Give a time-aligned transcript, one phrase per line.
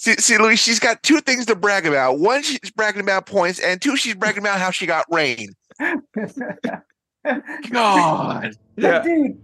[0.00, 2.20] See, see, Luis, she's got two things to brag about.
[2.20, 5.48] One, she's bragging about points, and two, she's bragging about how she got rain.
[7.70, 8.52] God.
[8.76, 9.02] Yeah.
[9.02, 9.42] Dude,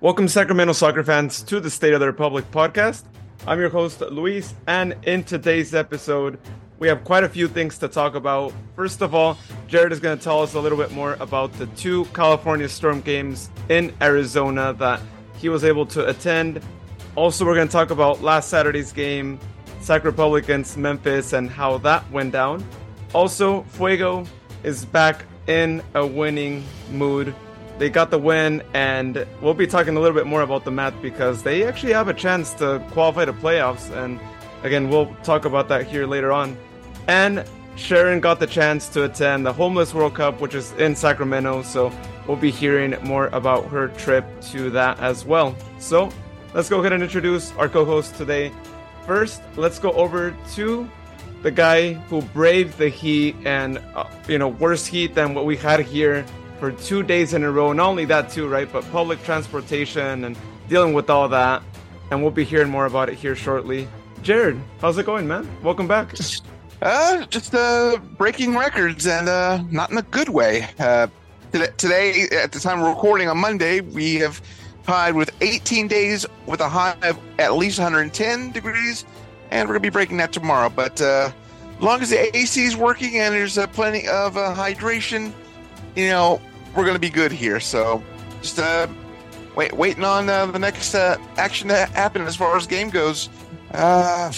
[0.00, 3.04] Welcome, Sacramento soccer fans, to the State of the Republic podcast.
[3.46, 6.38] I'm your host, Luis, and in today's episode,
[6.78, 8.54] we have quite a few things to talk about.
[8.74, 9.36] First of all,
[9.66, 13.02] Jared is going to tell us a little bit more about the two California Storm
[13.02, 15.02] games in Arizona that
[15.38, 16.60] he was able to attend.
[17.14, 19.38] Also, we're going to talk about last Saturday's game,
[19.80, 22.64] Sac Republic against Memphis, and how that went down.
[23.14, 24.26] Also, Fuego
[24.62, 27.34] is back in a winning mood
[27.78, 31.00] they got the win, and we'll be talking a little bit more about the math
[31.00, 33.90] because they actually have a chance to qualify to playoffs.
[33.96, 34.18] And
[34.64, 36.58] again, we'll talk about that here later on.
[37.06, 37.44] And
[37.76, 41.62] Sharon got the chance to attend the Homeless World Cup, which is in Sacramento.
[41.62, 41.92] So
[42.28, 45.56] we'll be hearing more about her trip to that as well.
[45.80, 46.10] So
[46.54, 48.52] let's go ahead and introduce our co host today.
[49.06, 50.88] First, let's go over to
[51.42, 55.56] the guy who braved the heat and, uh, you know, worse heat than what we
[55.56, 56.26] had here
[56.60, 57.72] for two days in a row.
[57.72, 58.70] Not only that, too, right?
[58.70, 60.36] But public transportation and
[60.68, 61.62] dealing with all that.
[62.10, 63.88] And we'll be hearing more about it here shortly.
[64.22, 65.48] Jared, how's it going, man?
[65.62, 66.14] Welcome back.
[66.82, 70.66] Uh, just uh, breaking records and uh, not in a good way.
[70.78, 71.06] Uh,
[71.52, 74.40] today, at the time of recording on Monday, we have
[74.84, 79.04] tied with 18 days with a high of at least 110 degrees,
[79.50, 80.68] and we're gonna be breaking that tomorrow.
[80.68, 81.30] But uh,
[81.80, 85.32] long as the AC is working and there's uh, plenty of uh, hydration,
[85.94, 86.40] you know,
[86.74, 87.60] we're gonna be good here.
[87.60, 88.02] So
[88.40, 88.86] just uh,
[89.54, 93.28] wait, waiting on uh, the next uh, action to happen as far as game goes.
[93.72, 94.32] Uh,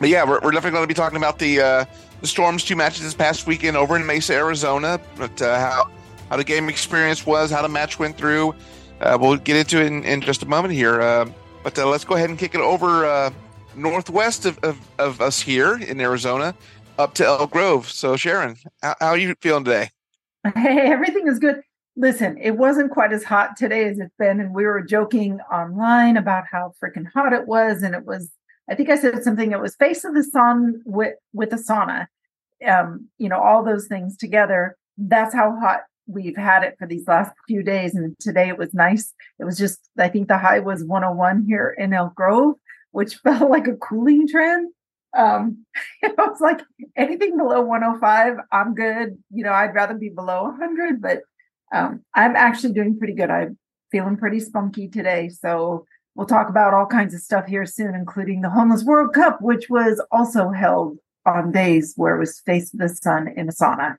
[0.00, 1.84] but yeah, we're, we're definitely going to be talking about the uh,
[2.20, 5.00] the Storms two matches this past weekend over in Mesa, Arizona.
[5.16, 5.88] But how
[6.34, 8.52] how the game experience was, how the match went through.
[9.00, 11.00] Uh, we'll get into it in, in just a moment here.
[11.00, 11.30] Uh,
[11.62, 13.30] but uh, let's go ahead and kick it over uh,
[13.76, 16.52] northwest of, of, of us here in Arizona,
[16.98, 17.88] up to Elk Grove.
[17.88, 19.90] So Sharon, how, how are you feeling today?
[20.56, 21.62] hey, everything is good.
[21.94, 26.16] Listen, it wasn't quite as hot today as it's been, and we were joking online
[26.16, 28.32] about how freaking hot it was, and it was.
[28.68, 29.52] I think I said something.
[29.52, 32.08] It was face of the sun with with a sauna.
[32.66, 34.76] Um, you know, all those things together.
[34.98, 37.94] That's how hot we've had it for these last few days.
[37.94, 39.12] And today it was nice.
[39.38, 42.56] It was just, I think the high was 101 here in Elk Grove,
[42.90, 44.72] which felt like a cooling trend.
[45.16, 45.64] Um,
[46.02, 46.60] it was like
[46.96, 49.18] anything below 105, I'm good.
[49.30, 51.20] You know, I'd rather be below 100, but
[51.72, 53.30] um, I'm actually doing pretty good.
[53.30, 53.58] I'm
[53.90, 55.28] feeling pretty spunky today.
[55.28, 59.40] So we'll talk about all kinds of stuff here soon, including the Homeless World Cup,
[59.40, 63.96] which was also held on days where it was face the sun in a sauna.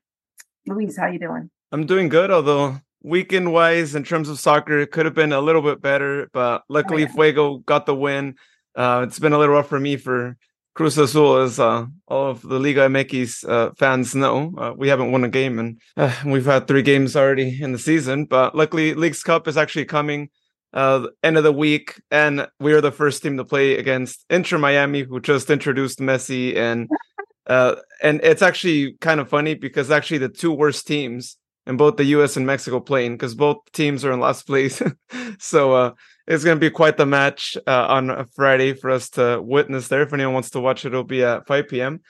[0.68, 1.50] Luis, how you doing?
[1.76, 5.42] I'm doing good, although weekend wise, in terms of soccer, it could have been a
[5.42, 6.30] little bit better.
[6.32, 7.14] But luckily, Oh, yeah.
[7.14, 8.36] Fuego got the win.
[8.78, 10.38] Uh, it's been a little rough for me for
[10.74, 14.54] Cruz Azul, as uh, all of the Liga MX uh, fans know.
[14.58, 17.78] Uh, we haven't won a game, and uh, we've had three games already in the
[17.78, 18.24] season.
[18.24, 20.30] But luckily, Leagues Cup is actually coming
[20.72, 24.58] uh, end of the week, and we are the first team to play against Inter
[24.58, 26.90] Miami, who just introduced Messi, and
[27.48, 31.36] uh, and it's actually kind of funny because actually the two worst teams
[31.68, 32.38] in both the U.S.
[32.38, 34.82] and Mexico playing because both teams are in last place.
[35.40, 35.92] so uh,
[36.28, 40.04] it's going to be quite the match uh, on Friday for us to witness there.
[40.04, 42.02] If anyone wants to watch it, it'll be at 5 p.m.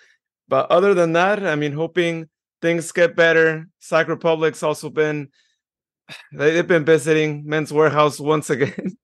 [0.48, 2.30] But other than that, I mean, hoping
[2.62, 3.68] things get better.
[3.80, 5.30] Sac Republic's also been
[6.34, 8.98] they've been visiting Men's Wearhouse once again,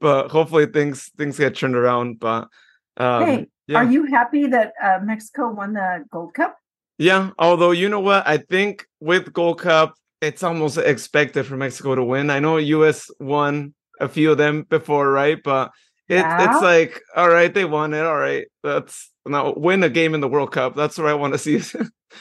[0.00, 2.18] but hopefully things things get turned around.
[2.20, 2.48] But
[2.96, 3.78] um, hey, yeah.
[3.78, 6.56] are you happy that uh, Mexico won the Gold Cup?
[6.98, 11.94] Yeah, although you know what, I think with Gold Cup, it's almost expected for Mexico
[11.94, 12.30] to win.
[12.30, 15.38] I know US won a few of them before, right?
[15.42, 15.72] But
[16.08, 16.52] it, Yeah.
[16.54, 18.04] it's like, all right, they won it.
[18.04, 20.74] All right, that's now win a game in the World Cup.
[20.74, 21.58] That's what I want to see.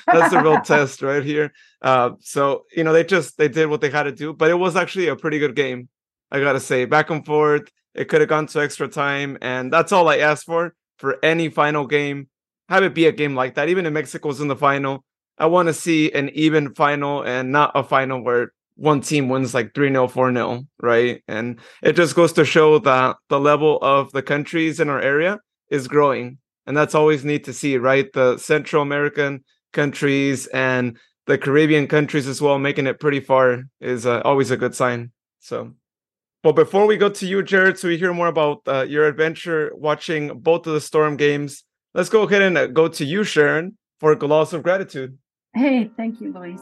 [0.07, 1.53] that's the real test right here.
[1.81, 4.55] Uh, so you know, they just they did what they had to do, but it
[4.55, 5.87] was actually a pretty good game.
[6.31, 7.69] I gotta say, back and forth.
[7.93, 11.47] It could have gone to extra time, and that's all I asked for for any
[11.49, 12.27] final game
[12.69, 13.69] have it be a game like that.
[13.69, 15.03] Even if Mexico's in the final,
[15.37, 19.53] I want to see an even final and not a final where one team wins
[19.53, 21.23] like 3 0, 4 0, right?
[21.27, 25.39] And it just goes to show that the level of the countries in our area
[25.69, 26.39] is growing.
[26.67, 28.11] And that's always neat to see, right?
[28.13, 30.97] The Central American countries and
[31.27, 35.11] the Caribbean countries as well, making it pretty far is uh, always a good sign.
[35.39, 35.73] So,
[36.43, 39.71] but before we go to you, Jared, so we hear more about uh, your adventure
[39.75, 41.63] watching both of the Storm games,
[41.95, 45.17] let's go ahead and uh, go to you, Sharon, for a Golazo of Gratitude.
[45.55, 46.59] Hey, thank you, Luis.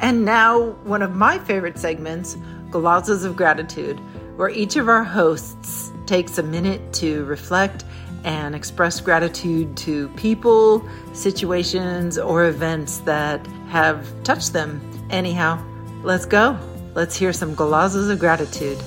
[0.00, 2.36] And now, one of my favorite segments,
[2.70, 4.00] Golazos of Gratitude,
[4.36, 7.84] where each of our hosts takes a minute to reflect
[8.24, 14.80] and express gratitude to people, situations, or events that have touched them.
[15.10, 15.62] Anyhow,
[16.02, 16.58] let's go.
[16.94, 18.78] Let's hear some golazos of gratitude.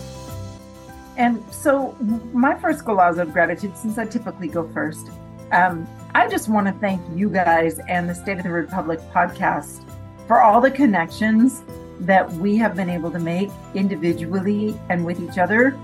[1.18, 1.96] And so,
[2.34, 5.10] my first golazo of gratitude, since I typically go first,
[5.52, 9.84] um, I just want to thank you guys and the State of the Republic podcast
[10.28, 11.64] for all the connections
[12.00, 15.78] that we have been able to make individually and with each other.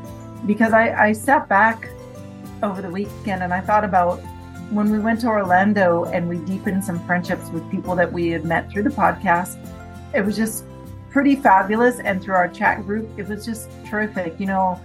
[0.46, 1.90] Because I, I sat back
[2.64, 4.20] over the weekend and I thought about
[4.72, 8.46] when we went to Orlando and we deepened some friendships with people that we had
[8.46, 9.58] met through the podcast.
[10.14, 10.64] It was just
[11.10, 12.00] pretty fabulous.
[12.00, 14.40] And through our chat group, it was just terrific.
[14.40, 14.82] You know,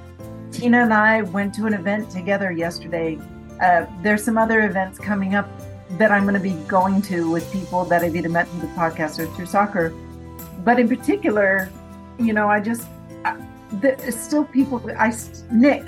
[0.50, 3.18] Tina and I went to an event together yesterday.
[3.60, 5.48] Uh, there's some other events coming up
[5.92, 8.74] that I'm going to be going to with people that I've either met through the
[8.74, 9.94] podcast or through soccer.
[10.64, 11.70] But in particular,
[12.18, 12.86] you know, I just,
[13.24, 13.38] I,
[14.10, 15.14] still people, I,
[15.50, 15.84] Nick,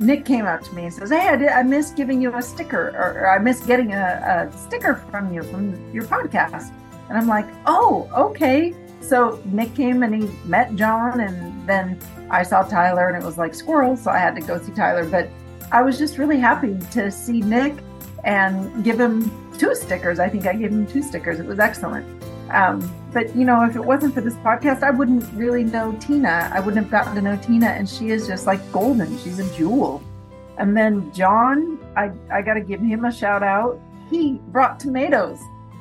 [0.00, 2.42] Nick came up to me and says, Hey, I, did, I missed giving you a
[2.42, 6.72] sticker, or, or I missed getting a, a sticker from you from your podcast.
[7.08, 8.74] And I'm like, Oh, okay.
[9.00, 11.98] So Nick came and he met John, and then
[12.30, 15.08] I saw Tyler, and it was like squirrel, so I had to go see Tyler.
[15.08, 15.30] But
[15.70, 17.76] I was just really happy to see Nick
[18.24, 20.18] and give him two stickers.
[20.18, 21.40] I think I gave him two stickers.
[21.40, 22.06] It was excellent.
[22.50, 26.50] Um, but you know, if it wasn't for this podcast, I wouldn't really know Tina.
[26.52, 29.18] I wouldn't have gotten to know Tina, and she is just like golden.
[29.18, 30.02] She's a jewel.
[30.56, 33.78] And then John, I I got to give him a shout out.
[34.10, 35.38] He brought tomatoes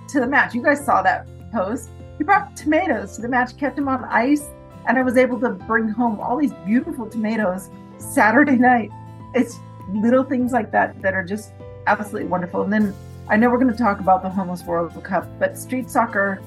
[0.09, 0.53] to the match.
[0.53, 1.89] You guys saw that post.
[2.17, 4.45] He brought tomatoes to the match, kept them on ice,
[4.87, 8.89] and I was able to bring home all these beautiful tomatoes Saturday night.
[9.33, 9.59] It's
[9.93, 11.51] little things like that that are just
[11.87, 12.61] absolutely wonderful.
[12.61, 12.95] And then
[13.29, 16.41] I know we're going to talk about the Homeless World Cup, but street soccer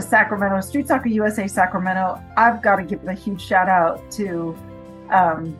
[0.00, 4.56] Sacramento, Street Soccer USA Sacramento, I've got to give a huge shout out to
[5.10, 5.56] um,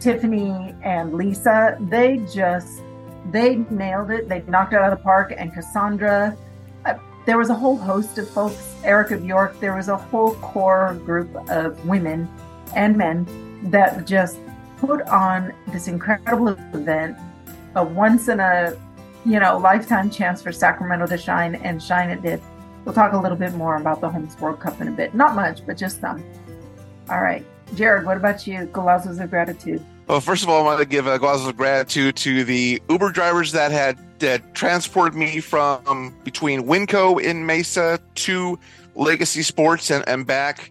[0.00, 1.78] Tiffany and Lisa.
[1.80, 2.82] They just
[3.30, 4.28] they nailed it.
[4.28, 5.32] They knocked it out of the park.
[5.36, 6.36] And Cassandra,
[6.84, 6.94] uh,
[7.24, 8.74] there was a whole host of folks.
[8.84, 12.28] Erica York, there was a whole core group of women
[12.76, 13.26] and men
[13.70, 14.38] that just
[14.86, 17.16] put on this incredible event,
[17.74, 18.76] a once in a
[19.24, 22.40] you know lifetime chance for Sacramento to shine, and shine it did.
[22.84, 25.14] We'll talk a little bit more about the Homeless World Cup in a bit.
[25.14, 26.22] Not much, but just some.
[27.08, 27.44] All right.
[27.74, 28.66] Jared, what about you?
[28.66, 29.84] Golazos of gratitude.
[30.06, 33.10] Well, first of all, I want to give a golazos of gratitude to the Uber
[33.10, 38.58] drivers that had that transported me from between Winco in Mesa to
[38.94, 40.70] Legacy Sports and, and back.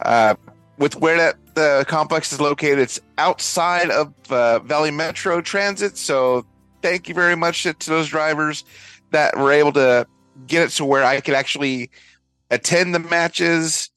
[0.00, 0.34] Uh,
[0.78, 5.96] with where that the complex is located, it's outside of uh, Valley Metro Transit.
[5.96, 6.44] So
[6.82, 8.64] thank you very much to, those drivers
[9.10, 10.06] that were able to
[10.46, 11.90] get it to where I could actually
[12.50, 13.90] attend the matches,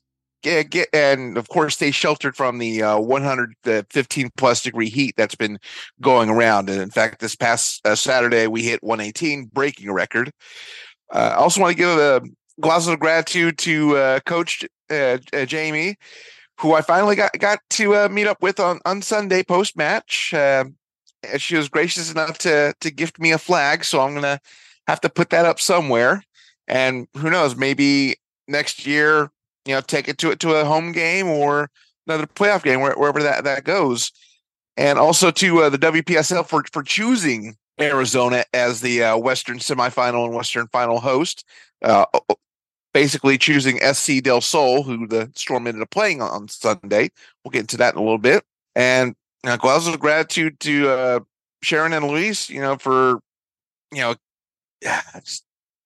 [0.43, 5.35] get, get and of course stay sheltered from the uh, 115 plus degree heat that's
[5.35, 5.57] been
[6.01, 6.69] going around.
[6.69, 10.31] And in fact, this past uh, Saturday we hit 118, breaking a record.
[11.11, 12.21] Uh, I also want to give a
[12.61, 15.95] golazo of gratitude to uh, Coach uh, Jamie,
[16.59, 20.33] who I finally got got to meet up with on on Sunday post match.
[21.37, 24.39] she was gracious enough to to gift me a flag, so I'm gonna
[24.87, 26.23] have to put that up somewhere.
[26.67, 28.17] And who knows, maybe
[28.47, 29.31] next year,
[29.65, 31.69] you know, take it to it to a home game or
[32.07, 34.11] another playoff game, wherever that, that goes.
[34.75, 40.25] And also to uh, the WPSL for for choosing Arizona as the uh, Western semifinal
[40.25, 41.45] and Western final host.
[42.97, 47.11] Basically choosing SC Del Sol, who the Storm ended up playing on Sunday.
[47.43, 48.43] We'll get into that in a little bit.
[48.75, 49.13] And
[49.45, 51.19] uh, of gratitude to uh,
[51.61, 53.19] Sharon and Luis, you know, for
[53.93, 54.15] you know,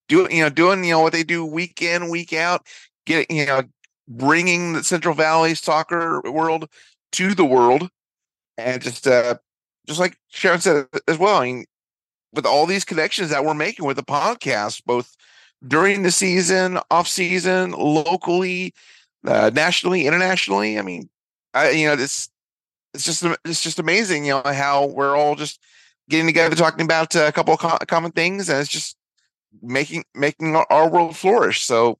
[0.08, 2.65] doing you know doing you know what they do week in week out
[3.06, 3.63] getting you know
[4.08, 6.68] bringing the central valley soccer world
[7.12, 7.89] to the world
[8.58, 9.36] and just uh
[9.88, 11.65] just like sharon said as well i mean
[12.34, 15.15] with all these connections that we're making with the podcast both
[15.68, 18.74] during the season off season locally
[19.25, 21.10] uh, nationally internationally i mean
[21.53, 22.30] i you know it's
[22.94, 25.60] it's just it's just amazing you know how we're all just
[26.10, 28.98] getting together talking about uh, a couple of co- common things and it's just
[29.62, 31.62] making making our world flourish.
[31.62, 31.98] So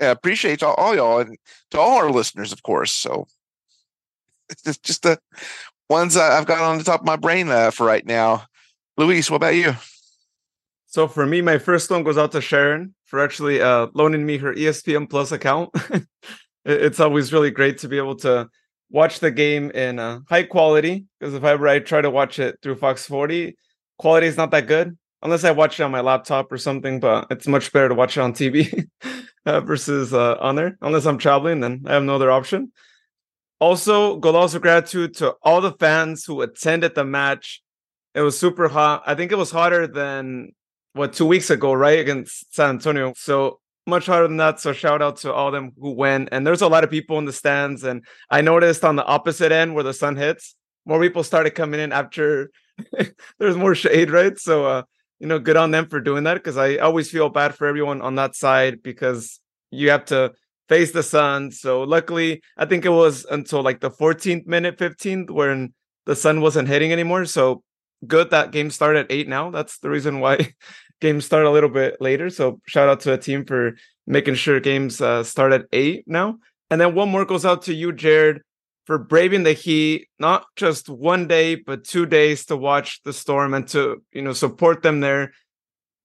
[0.00, 1.36] I appreciate all, all y'all and
[1.70, 2.92] to all our listeners, of course.
[2.92, 3.26] So
[4.50, 5.18] it's just, just the
[5.88, 8.44] ones I've got on the top of my brain uh, for right now.
[8.96, 9.74] Luis, what about you?
[10.94, 14.38] So for me, my first one goes out to Sharon for actually uh, loaning me
[14.38, 15.74] her ESPN Plus account.
[16.64, 18.48] it's always really great to be able to
[18.90, 22.60] watch the game in uh, high quality because if ever I try to watch it
[22.62, 23.56] through Fox 40,
[23.98, 27.00] quality is not that good unless I watch it on my laptop or something.
[27.00, 28.86] But it's much better to watch it on TV
[29.46, 30.78] uh, versus uh, on there.
[30.80, 32.70] Unless I'm traveling, then I have no other option.
[33.58, 37.64] Also, golazo gratitude to all the fans who attended the match.
[38.14, 39.02] It was super hot.
[39.06, 40.52] I think it was hotter than
[40.94, 41.98] what two weeks ago, right?
[41.98, 43.12] Against San Antonio.
[43.16, 44.60] So much harder than that.
[44.60, 46.30] So shout out to all them who went.
[46.32, 47.84] And there's a lot of people in the stands.
[47.84, 50.54] And I noticed on the opposite end where the sun hits,
[50.86, 52.50] more people started coming in after
[53.38, 54.38] there's more shade, right?
[54.38, 54.82] So uh,
[55.18, 58.00] you know, good on them for doing that because I always feel bad for everyone
[58.02, 60.32] on that side because you have to
[60.68, 61.50] face the sun.
[61.50, 65.74] So luckily, I think it was until like the 14th minute, 15th, when
[66.06, 67.24] the sun wasn't hitting anymore.
[67.24, 67.62] So
[68.06, 69.50] good that games start at eight now.
[69.50, 70.54] That's the reason why
[71.00, 72.30] games start a little bit later.
[72.30, 76.38] So shout out to a team for making sure games uh, start at eight now.
[76.70, 78.42] And then one more goes out to you, Jared,
[78.86, 83.54] for braving the heat, not just one day, but two days to watch the storm
[83.54, 85.32] and to, you know, support them there.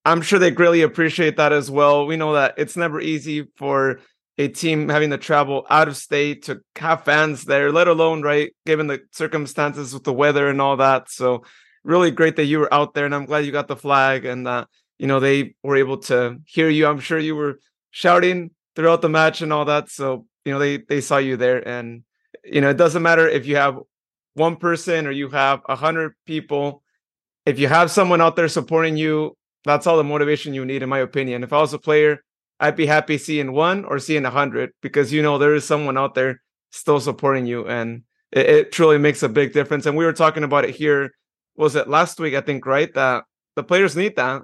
[0.06, 2.06] I'm sure they greatly appreciate that as well.
[2.06, 4.00] We know that it's never easy for
[4.38, 8.56] a team having to travel out of state to have fans there, let alone, right,
[8.65, 11.12] given the circumstances with the weather and all that.
[11.12, 11.44] So
[11.84, 14.46] really great that you were out there and I'm glad you got the flag and
[14.48, 14.68] that,
[14.98, 16.88] you know, they were able to hear you.
[16.88, 17.60] I'm sure you were
[17.92, 19.90] shouting throughout the match and all that.
[19.90, 22.04] So, you know, they they saw you there and
[22.44, 23.78] you know, it doesn't matter if you have
[24.34, 26.84] one person or you have a hundred people.
[27.46, 30.90] If you have someone out there supporting you, that's all the motivation you need, in
[30.90, 31.44] my opinion.
[31.44, 32.24] If I was a player,
[32.60, 35.98] I'd be happy seeing one or seeing a hundred because you know there is someone
[35.98, 39.86] out there still supporting you, and it, it, truly makes a big difference.
[39.86, 41.12] And we were talking about it here.
[41.60, 42.34] Was it last week?
[42.34, 43.25] I think right that
[43.56, 44.42] the players need that,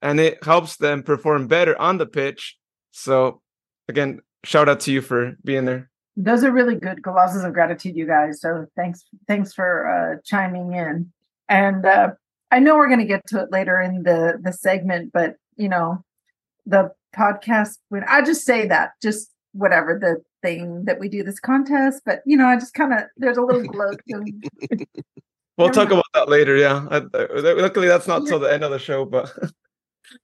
[0.00, 2.56] and it helps them perform better on the pitch.
[2.92, 3.42] So
[3.88, 7.96] again, shout out to you for being there those are really good golazos of gratitude,
[7.96, 8.40] you guys.
[8.40, 11.10] So thanks, thanks for uh, chiming in.
[11.48, 12.10] And uh,
[12.50, 15.68] I know we're going to get to it later in the the segment, but you
[15.68, 16.04] know,
[16.66, 17.78] the podcast.
[17.88, 22.22] When I just say that, just whatever the thing that we do this contest, but
[22.26, 24.00] you know, I just kind of there's a little gloat.
[25.62, 26.56] we'll talk about that later.
[26.56, 26.98] Yeah, I,
[27.60, 29.32] luckily that's not till the end of the show, but.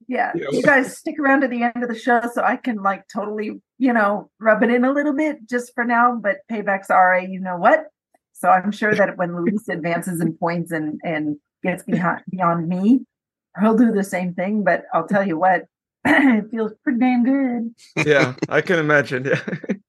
[0.07, 3.05] yeah you guys stick around to the end of the show so i can like
[3.11, 7.19] totally you know rub it in a little bit just for now but paybacks are
[7.19, 7.87] you know what?
[8.35, 13.01] So i'm sure that when luis advances in points and and gets behind beyond me
[13.59, 15.63] he'll do the same thing but i'll tell you what
[16.05, 18.07] it feels pretty damn good.
[18.07, 19.41] Yeah i can imagine yeah.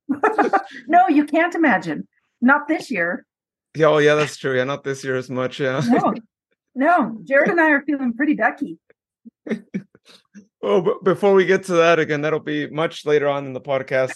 [0.88, 2.08] No you can't imagine.
[2.41, 3.25] Not this year
[3.76, 6.14] yeah oh yeah that's true yeah not this year as much yeah no
[6.76, 8.78] no jared and i are feeling pretty ducky
[10.62, 13.62] oh, but before we get to that again, that'll be much later on in the
[13.62, 14.16] podcast.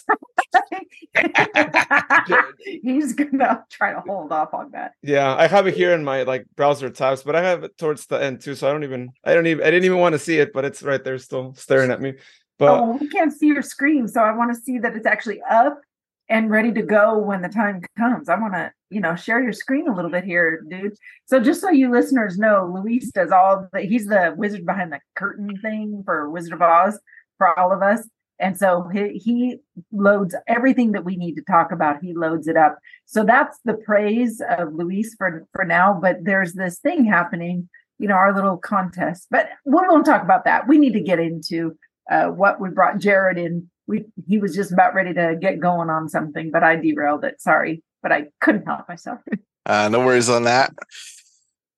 [2.82, 4.92] He's gonna try to hold off on that.
[5.02, 8.06] Yeah, I have it here in my like browser tabs, but I have it towards
[8.06, 8.54] the end too.
[8.54, 10.64] So I don't even, I don't even, I didn't even want to see it, but
[10.64, 12.14] it's right there, still staring at me.
[12.58, 15.40] But oh, we can't see your screen, so I want to see that it's actually
[15.42, 15.80] up
[16.28, 18.28] and ready to go when the time comes.
[18.28, 20.94] I want to, you know, share your screen a little bit here, dude.
[21.26, 25.00] So just so you listeners know, Luis does all the he's the wizard behind the
[25.16, 26.98] curtain thing for Wizard of Oz
[27.36, 28.08] for all of us.
[28.40, 29.56] And so he, he
[29.92, 32.02] loads everything that we need to talk about.
[32.02, 32.78] He loads it up.
[33.04, 35.98] So that's the praise of Luis for for now.
[36.00, 39.28] But there's this thing happening, you know, our little contest.
[39.30, 40.66] But we won't talk about that.
[40.66, 41.76] We need to get into
[42.10, 45.90] uh, what we brought Jared in we he was just about ready to get going
[45.90, 47.40] on something, but I derailed it.
[47.40, 49.20] Sorry, but I couldn't help myself.
[49.66, 50.74] Uh, no worries on that.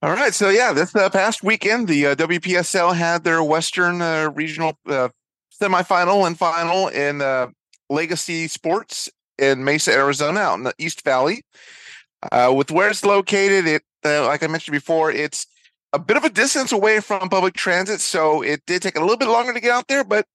[0.03, 4.31] All right, so yeah, this uh, past weekend, the uh, WPSL had their Western uh,
[4.35, 5.11] Regional uh,
[5.63, 7.47] semifinal and final in uh,
[7.89, 9.09] Legacy Sports
[9.39, 11.45] in Mesa, Arizona, out in the East Valley.
[12.33, 15.47] With where it's located, it like I mentioned before, it's
[15.93, 19.17] a bit of a distance away from public transit, so it did take a little
[19.17, 20.27] bit longer to get out there, but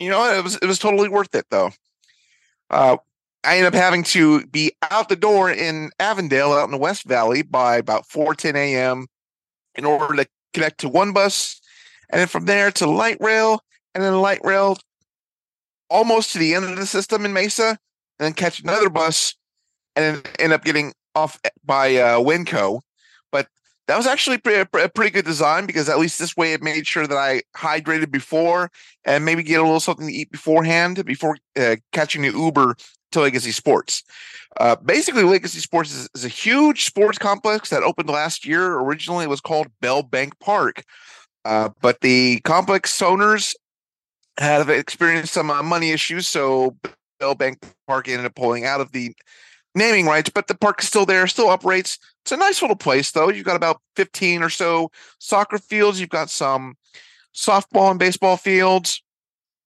[0.00, 1.70] you know, it was it was totally worth it though.
[2.70, 2.96] Uh,
[3.44, 7.04] I ended up having to be out the door in Avondale, out in the West
[7.04, 9.06] Valley, by about four ten a.m.
[9.76, 11.60] in order to connect to one bus,
[12.10, 13.62] and then from there to light rail,
[13.94, 14.78] and then light rail
[15.88, 17.78] almost to the end of the system in Mesa, and
[18.18, 19.34] then catch another bus,
[19.94, 22.80] and then end up getting off by uh, Winco
[23.86, 27.06] that was actually a pretty good design because at least this way it made sure
[27.06, 28.70] that I hydrated before
[29.04, 32.76] and maybe get a little something to eat beforehand before uh, catching the Uber
[33.12, 34.04] to Legacy Sports.
[34.58, 38.78] Uh, basically, Legacy Sports is, is, a huge sports complex that opened last year.
[38.78, 40.84] Originally, it was called Bell Bank Park,
[41.44, 43.54] uh, but the complex owners
[44.38, 46.76] have experienced some uh, money issues, so
[47.18, 49.14] Bell Bank Park ended up pulling out of the
[49.74, 51.98] naming rights, but the park is still there, still operates.
[52.22, 53.30] It's a nice little place, though.
[53.30, 56.00] You've got about 15 or so soccer fields.
[56.00, 56.76] You've got some
[57.34, 59.02] softball and baseball fields.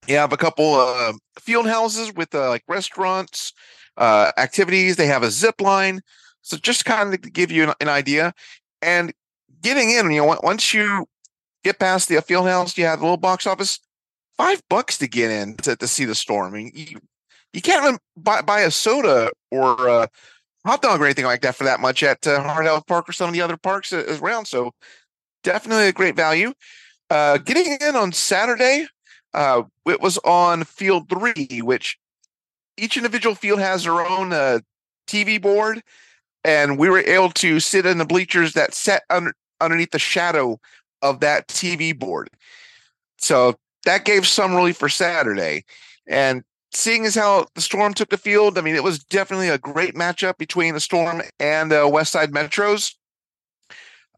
[0.07, 3.53] You have a couple uh, field houses with uh, like restaurants,
[3.97, 4.97] uh, activities.
[4.97, 6.01] They have a zip line.
[6.43, 8.35] So just kind of to give you an, an idea.
[8.83, 9.15] And
[9.63, 11.07] getting in, you know, once you
[11.65, 13.81] get past the field house, you have the little box office,
[14.37, 16.53] five bucks to get in to, to see the storm.
[16.53, 16.99] I mean, you,
[17.55, 20.09] you can't even buy, buy a soda or a
[20.67, 23.29] hot dog or anything like that for that much at uh, Hard Park or some
[23.29, 24.47] of the other parks around.
[24.47, 24.73] So
[25.43, 26.53] definitely a great value.
[27.11, 28.87] Uh, getting in on Saturday,
[29.35, 31.97] uh, it was on field three, which
[32.77, 34.59] each individual field has their own uh,
[35.07, 35.83] TV board,
[36.43, 40.59] and we were able to sit in the bleachers that sat under, underneath the shadow
[41.03, 42.31] of that TV board.
[43.19, 45.65] So that gave some relief for Saturday.
[46.07, 46.43] And
[46.77, 49.95] seeing as how the Storm took the field, I mean, it was definitely a great
[49.95, 52.95] matchup between the Storm and uh, West Side Metros.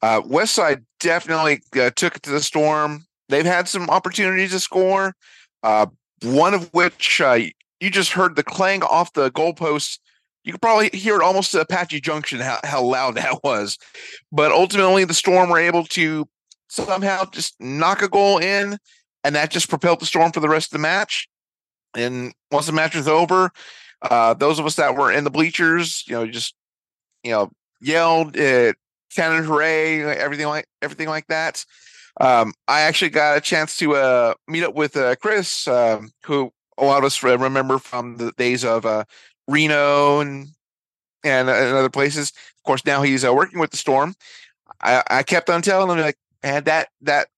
[0.03, 3.07] Uh, West Side definitely uh, took it to the Storm.
[3.29, 5.15] They've had some opportunities to score,
[5.63, 5.87] uh,
[6.23, 7.39] one of which uh,
[7.81, 9.99] you just heard the clang off the goalposts.
[10.45, 13.79] You could probably hear it almost to Apache Junction, how, how loud that was.
[14.31, 16.29] But ultimately, the Storm were able to
[16.69, 18.79] somehow just knock a goal in,
[19.25, 21.29] and that just propelled the Storm for the rest of the match.
[21.97, 23.50] And once the match was over,
[24.03, 26.55] uh, those of us that were in the bleachers, you know, just
[27.23, 27.50] you know,
[27.81, 28.73] yelled, uh,
[29.15, 31.65] Cannon Hooray, everything like everything like that.
[32.21, 36.53] Um, I actually got a chance to uh, meet up with uh, Chris, um, who
[36.79, 39.05] a lot of us remember from the days of uh,
[39.49, 40.49] Reno and,
[41.25, 42.31] and, uh, and other places.
[42.31, 44.15] Of course, now he's uh, working with the Storm.
[44.81, 47.29] I, I kept on telling him like, man, that that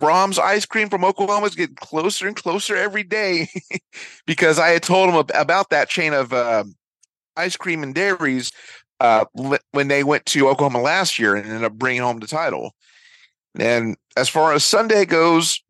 [0.00, 3.48] Braum's ice cream from Oklahoma is getting closer and closer every day
[4.26, 6.74] because I had told him about that chain of um,
[7.36, 8.52] ice cream and dairies
[9.00, 9.24] uh,
[9.72, 12.72] when they went to Oklahoma last year and ended up bringing home the title.
[13.58, 15.60] And as far as Sunday goes,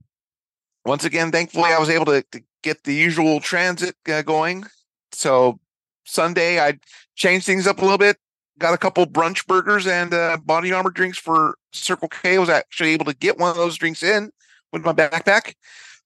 [0.85, 4.65] once again, thankfully, I was able to, to get the usual transit uh, going.
[5.13, 5.59] So
[6.05, 6.79] Sunday, I
[7.15, 8.17] changed things up a little bit.
[8.59, 12.37] Got a couple brunch burgers and uh, body armor drinks for Circle K.
[12.37, 14.31] I was actually able to get one of those drinks in
[14.73, 15.55] with my backpack.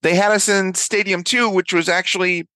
[0.03, 2.49] They had us in Stadium 2, which was actually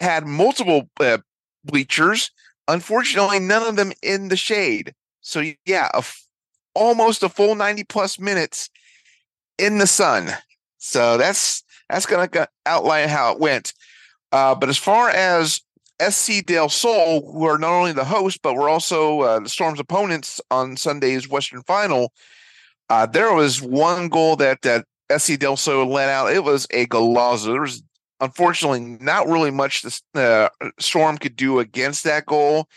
[0.00, 1.18] had multiple uh,
[1.64, 2.30] bleachers
[2.70, 4.94] Unfortunately, none of them in the shade.
[5.22, 6.24] So yeah, a f-
[6.72, 8.70] almost a full 90 plus minutes
[9.58, 10.30] in the sun.
[10.78, 13.74] So that's that's going to outline how it went.
[14.30, 15.60] Uh, but as far as
[16.00, 19.80] SC Del Sol, who are not only the host, but were also uh, the Storm's
[19.80, 22.12] opponents on Sunday's Western Final,
[22.88, 24.84] uh, there was one goal that that
[25.16, 26.32] SC Del Sol let out.
[26.32, 27.52] It was a golazo.
[27.52, 27.82] There was
[28.20, 32.68] unfortunately, not really much the uh, Storm could do against that goal.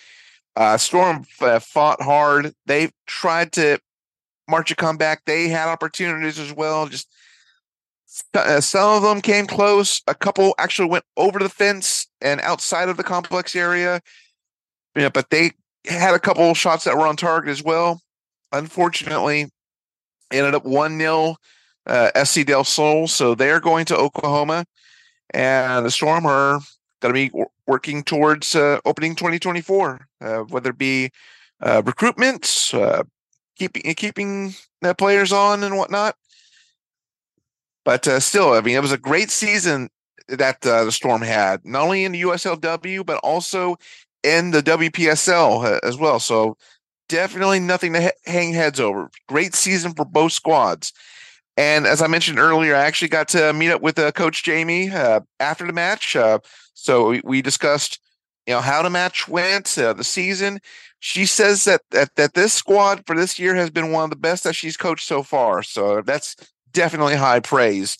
[0.55, 2.53] Uh, Storm uh, fought hard.
[2.65, 3.79] They tried to
[4.47, 5.23] march a comeback.
[5.25, 6.88] They had opportunities as well.
[6.88, 7.07] Just
[8.60, 10.02] some of them came close.
[10.08, 14.02] A couple actually went over the fence and outside of the complex area.
[14.95, 15.52] Yeah, but they
[15.88, 18.02] had a couple shots that were on target as well.
[18.52, 19.49] Unfortunately,
[20.32, 21.36] ended up 1 0
[21.88, 23.08] uh, SC Del Sol.
[23.08, 24.65] So they're going to Oklahoma
[25.34, 26.60] and the Storm are
[27.02, 31.10] going to be working towards uh, opening 2024, uh, whether it be
[31.62, 33.04] uh, recruitment, uh,
[33.58, 36.15] keeping keeping the players on and whatnot.
[37.85, 39.89] But uh, still, I mean, it was a great season
[40.27, 43.75] that uh, the Storm had, not only in the USLW but also
[44.23, 46.19] in the WPSL as well.
[46.19, 46.57] So
[47.09, 49.09] definitely nothing to ha- hang heads over.
[49.27, 50.93] Great season for both squads.
[51.55, 54.89] And as I mentioned earlier, I actually got to meet up with uh, Coach Jamie
[54.89, 56.15] uh, after the match.
[56.15, 56.39] Uh,
[56.73, 57.99] so we, we, discussed,
[58.47, 60.59] you know, how the match went, uh, the season.
[60.99, 64.15] She says that, that that this squad for this year has been one of the
[64.15, 65.61] best that she's coached so far.
[65.61, 66.35] So that's
[66.73, 67.97] definitely high praise.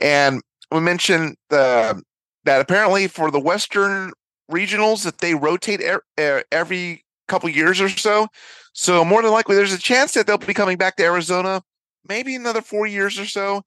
[0.00, 2.02] And we mentioned that
[2.46, 4.12] apparently for the Western
[4.50, 8.28] regionals that they rotate er- every couple years or so.
[8.72, 11.62] So more than likely, there's a chance that they'll be coming back to Arizona
[12.08, 13.62] maybe another four years or so.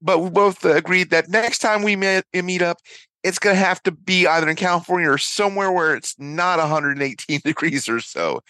[0.00, 2.78] But we both agreed that next time we meet, meet up,
[3.22, 7.40] it's going to have to be either in California or somewhere where it's not 118
[7.44, 8.40] degrees or so.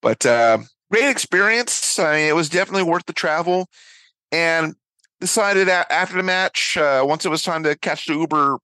[0.00, 0.58] But uh,
[0.92, 1.98] great experience.
[1.98, 3.66] I mean, it was definitely worth the travel.
[4.32, 4.74] And
[5.20, 8.58] decided after the match, uh, once it was time to catch the Uber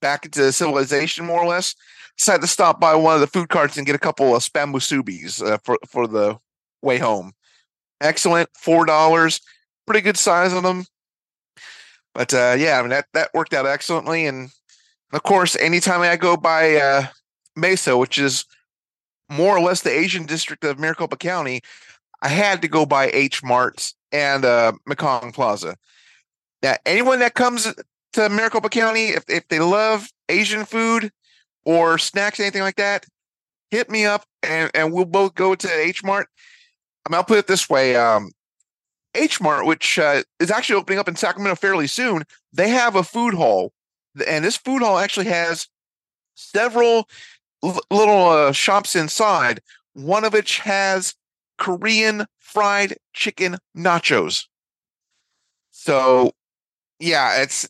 [0.00, 1.74] back into civilization, more or less,
[2.16, 4.72] decided to stop by one of the food carts and get a couple of spam
[4.72, 6.36] musubis uh, for for the
[6.82, 7.32] way home.
[8.00, 9.40] Excellent, four dollars
[9.86, 10.84] pretty good size on them.
[12.14, 14.26] But uh, yeah, I mean that that worked out excellently.
[14.26, 14.50] And
[15.12, 17.06] of course, anytime I go by uh,
[17.54, 18.44] Mesa, which is
[19.30, 21.60] more or less the Asian district of Maricopa County,
[22.22, 25.76] I had to go by H Marts and uh, Mekong Plaza.
[26.62, 27.72] Now, anyone that comes
[28.14, 31.10] to Maricopa County, if, if they love Asian food,
[31.66, 33.04] or snacks, anything like that,
[33.70, 36.28] hit me up and, and we'll both go to H Mart.
[37.04, 37.96] I mean, I'll put it this way.
[37.96, 38.30] Um,
[39.14, 43.02] H Mart, which uh, is actually opening up in Sacramento fairly soon, they have a
[43.02, 43.72] food hall.
[44.26, 45.68] And this food hall actually has
[46.36, 47.08] several
[47.64, 49.60] l- little uh, shops inside,
[49.94, 51.14] one of which has
[51.58, 54.44] Korean fried chicken nachos.
[55.70, 56.32] So,
[56.98, 57.68] yeah, it's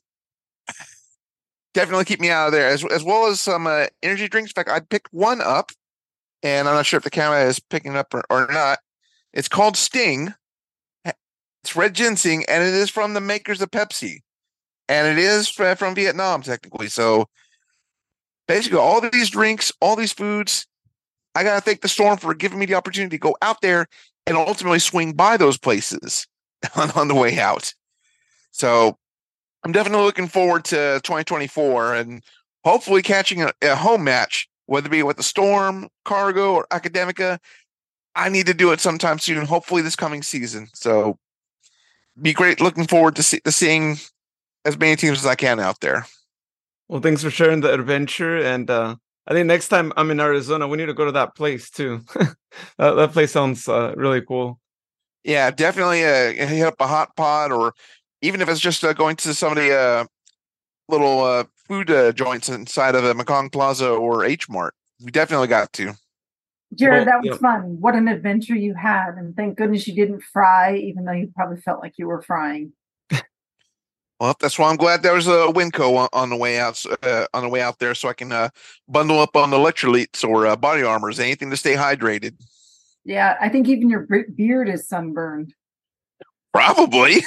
[1.75, 4.51] definitely keep me out of there, as as well as some uh, energy drinks.
[4.51, 5.73] In fact, I picked one up,
[6.43, 8.79] and I'm not sure if the camera is picking it up or, or not.
[9.33, 10.35] It's called Sting.
[11.05, 14.21] It's red ginseng, and it is from the makers of Pepsi,
[14.89, 16.89] and it is from, from Vietnam technically.
[16.89, 17.29] So,
[18.47, 20.67] basically, all these drinks, all these foods,
[21.37, 23.87] I gotta thank the storm for giving me the opportunity to go out there
[24.27, 26.27] and ultimately swing by those places
[26.77, 27.75] on, on the way out.
[28.53, 28.97] So
[29.63, 32.23] I'm definitely looking forward to 2024 and
[32.65, 37.39] hopefully catching a, a, home match, whether it be with the Storm, Cargo, or Academica.
[38.15, 40.69] I need to do it sometime soon, hopefully this coming season.
[40.73, 41.19] So
[42.21, 42.63] be great.
[42.63, 43.97] Looking forward to, see, to seeing
[44.65, 46.07] as many teams as I can out there.
[46.89, 48.39] Well, thanks for sharing the adventure.
[48.39, 48.97] And uh,
[49.27, 52.03] I think next time I'm in Arizona, we need to go to that place too.
[52.15, 52.37] that,
[52.79, 54.61] that, place sounds uh, really cool.
[55.25, 57.75] Yeah, definitely uh, hit up a hot pot or
[58.23, 60.05] even if it's just uh, going to some of the uh,
[60.89, 64.75] little uh, food uh, joints inside of a Mekong Plaza or H Mart.
[65.03, 65.95] We definitely got to.
[66.75, 67.37] Jared, that was yeah.
[67.37, 67.81] fun.
[67.81, 71.61] What an adventure you had, and thank goodness you didn't fry, even though you probably
[71.61, 72.73] felt like you were frying.
[74.19, 77.27] Well, that's why I'm glad there was a Winco on, on the way out uh,
[77.35, 78.49] on the way out there, so I can uh,
[78.89, 82.35] bundle up on the electrolytes or uh, body armors, anything to stay hydrated.
[83.05, 85.55] Yeah, I think even your beard is sunburned.
[86.53, 87.25] Probably.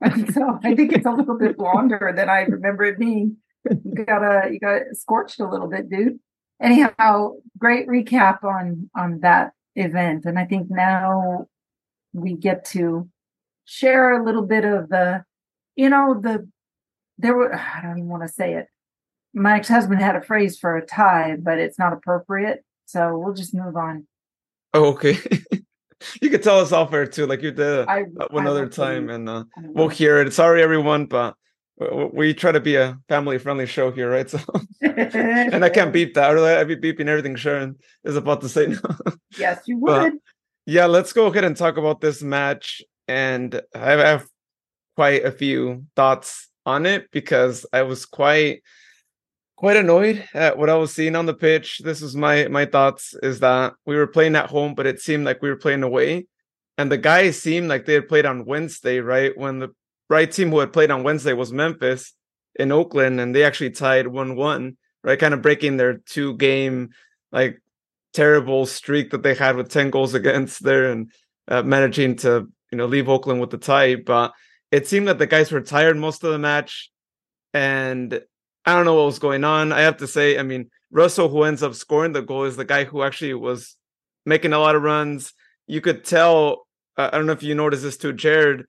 [0.00, 3.36] I think so I think it's a little bit longer than I remember it being.
[3.70, 6.18] You got a you got scorched a little bit, dude.
[6.60, 11.46] Anyhow, great recap on on that event, and I think now
[12.12, 13.08] we get to
[13.64, 15.24] share a little bit of the,
[15.76, 16.48] you know, the
[17.18, 18.66] there were I don't even want to say it.
[19.34, 23.34] My ex husband had a phrase for a tie, but it's not appropriate, so we'll
[23.34, 24.06] just move on.
[24.74, 25.18] Oh, okay.
[26.20, 29.28] you could tell us off air too, like you did I, one other time, and
[29.28, 30.32] uh, we'll hear it.
[30.32, 31.34] Sorry, everyone, but
[32.12, 34.28] we try to be a family friendly show here, right?
[34.30, 34.38] So,
[34.80, 36.36] and I can't beep that.
[36.36, 38.74] I'd be beeping everything Sharon is about to say.
[39.38, 40.12] yes, you would.
[40.12, 40.12] But,
[40.66, 44.26] yeah, let's go ahead and talk about this match, and I have
[44.96, 48.62] quite a few thoughts on it because I was quite
[49.56, 51.80] quite annoyed at what I was seeing on the pitch.
[51.84, 55.24] This is my my thoughts is that we were playing at home, but it seemed
[55.24, 56.26] like we were playing away.
[56.78, 59.36] And the guys seemed like they had played on Wednesday, right?
[59.36, 59.68] When the
[60.08, 62.12] right team who had played on Wednesday was Memphis
[62.56, 65.18] in Oakland, and they actually tied 1-1, right?
[65.18, 66.90] Kind of breaking their two game
[67.30, 67.62] like
[68.12, 71.12] terrible streak that they had with 10 goals against there and
[71.48, 73.96] uh, managing to, you know, leave Oakland with the tie.
[73.96, 74.32] But
[74.72, 76.90] it seemed that the guys were tired most of the match.
[77.54, 78.20] And
[78.64, 79.70] I don't know what was going on.
[79.70, 82.64] I have to say, I mean, Russell, who ends up scoring the goal, is the
[82.64, 83.76] guy who actually was
[84.24, 85.34] making a lot of runs.
[85.66, 86.66] You could tell.
[86.96, 88.64] Uh, I don't know if you noticed this too, Jared.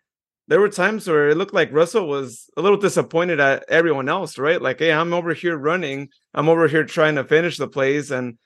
[0.49, 4.37] There were times where it looked like Russell was a little disappointed at everyone else,
[4.37, 4.61] right?
[4.61, 8.37] Like, hey, I'm over here running, I'm over here trying to finish the plays, and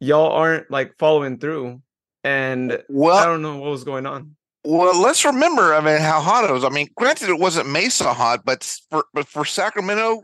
[0.00, 1.82] y'all aren't like following through.
[2.24, 4.36] And well, I don't know what was going on.
[4.64, 6.64] Well, let's remember, I mean, how hot it was.
[6.64, 10.22] I mean, granted, it wasn't Mesa hot, but for but for Sacramento,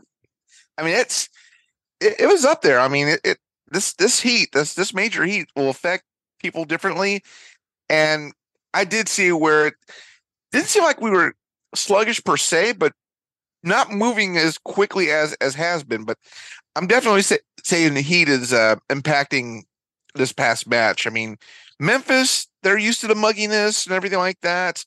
[0.77, 1.27] I mean, it's
[1.99, 2.79] it, it was up there.
[2.79, 3.37] I mean, it, it
[3.69, 6.03] this this heat, this this major heat will affect
[6.39, 7.21] people differently.
[7.89, 8.33] And
[8.73, 9.73] I did see where it
[10.51, 11.33] didn't seem like we were
[11.75, 12.93] sluggish per se, but
[13.61, 16.05] not moving as quickly as as has been.
[16.05, 16.17] But
[16.77, 19.63] I'm definitely say, saying the heat is uh, impacting
[20.15, 21.05] this past match.
[21.05, 21.37] I mean,
[21.79, 24.83] Memphis, they're used to the mugginess and everything like that.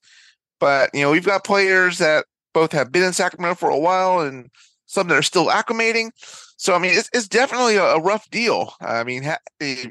[0.61, 4.21] But you know, we've got players that both have been in Sacramento for a while
[4.21, 4.51] and
[4.87, 6.11] some that are still acclimating.
[6.57, 8.75] So I mean, it's, it's definitely a, rough deal.
[8.81, 9.87] I mean, ha- eh,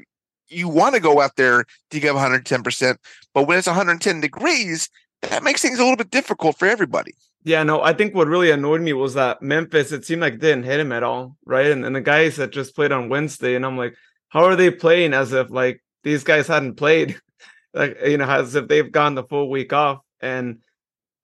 [0.48, 2.98] you want to go out there to give 110 percent,
[3.34, 4.88] but when it's 110 degrees,
[5.22, 7.14] that makes things a little bit difficult for everybody.
[7.44, 10.64] Yeah, no, I think what really annoyed me was that Memphis, it seemed like didn't
[10.64, 11.66] hit him at all, right?
[11.66, 13.94] And, and the guys that just played on Wednesday, and I'm like,
[14.28, 17.20] how are they playing as if like these guys hadn't played,
[17.74, 20.00] like you know, as if they've gone the full week off?
[20.20, 20.58] And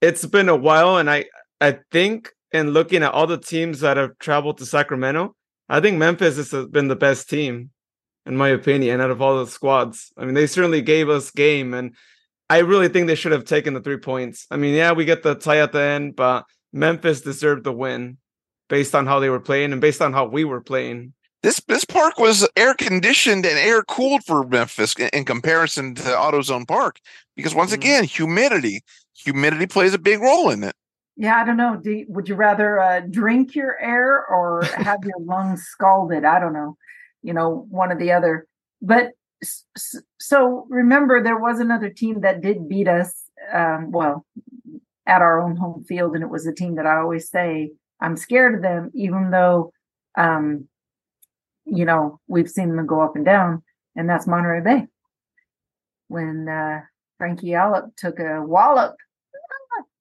[0.00, 1.26] it's been a while, and I
[1.61, 5.34] I think in looking at all the teams that have traveled to Sacramento,
[5.68, 7.70] I think Memphis has been the best team,
[8.26, 10.12] in my opinion, out of all the squads.
[10.16, 11.94] I mean, they certainly gave us game, and
[12.48, 14.46] I really think they should have taken the three points.
[14.50, 18.18] I mean, yeah, we get the tie at the end, but Memphis deserved the win
[18.68, 21.12] based on how they were playing and based on how we were playing.
[21.42, 26.03] This this park was air conditioned and air cooled for Memphis in, in comparison to
[26.03, 26.98] AutoZone Park
[27.37, 27.74] because once Mhm.
[27.74, 28.83] again, humidity
[29.14, 30.74] humidity plays a big role in it.
[31.16, 31.77] Yeah, I don't know.
[31.77, 36.24] Do, you- would you rather uh, drink your air or have your lungs scalded?
[36.24, 36.77] I don't know.
[37.22, 38.46] You know, one or the other.
[38.81, 39.12] But
[40.18, 43.24] so remember, there was another team that did beat us.
[43.53, 44.24] Um, well,
[45.07, 47.70] at our own home field, and it was a team that I always say
[48.01, 49.72] I'm scared of them, even though,
[50.16, 50.68] um,
[51.70, 53.62] you know, we've seen them go up and down,
[53.96, 54.87] and that's Monterey Bay.
[56.09, 56.81] When uh,
[57.18, 58.96] Frankie Yallop took a wallop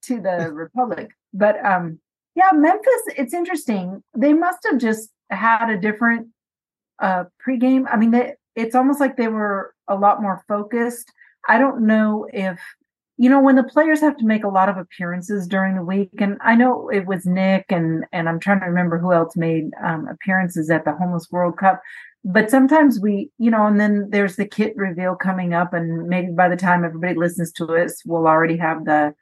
[0.03, 1.11] to the Republic.
[1.33, 1.99] But um
[2.35, 4.03] yeah, Memphis, it's interesting.
[4.15, 6.27] They must have just had a different
[6.99, 7.85] uh pregame.
[7.91, 11.11] I mean, they, it's almost like they were a lot more focused.
[11.47, 12.59] I don't know if
[13.17, 16.09] you know when the players have to make a lot of appearances during the week
[16.19, 19.71] and I know it was Nick and and I'm trying to remember who else made
[19.83, 21.81] um appearances at the Homeless World Cup
[22.23, 26.31] but sometimes we you know and then there's the kit reveal coming up and maybe
[26.31, 29.13] by the time everybody listens to us we'll already have the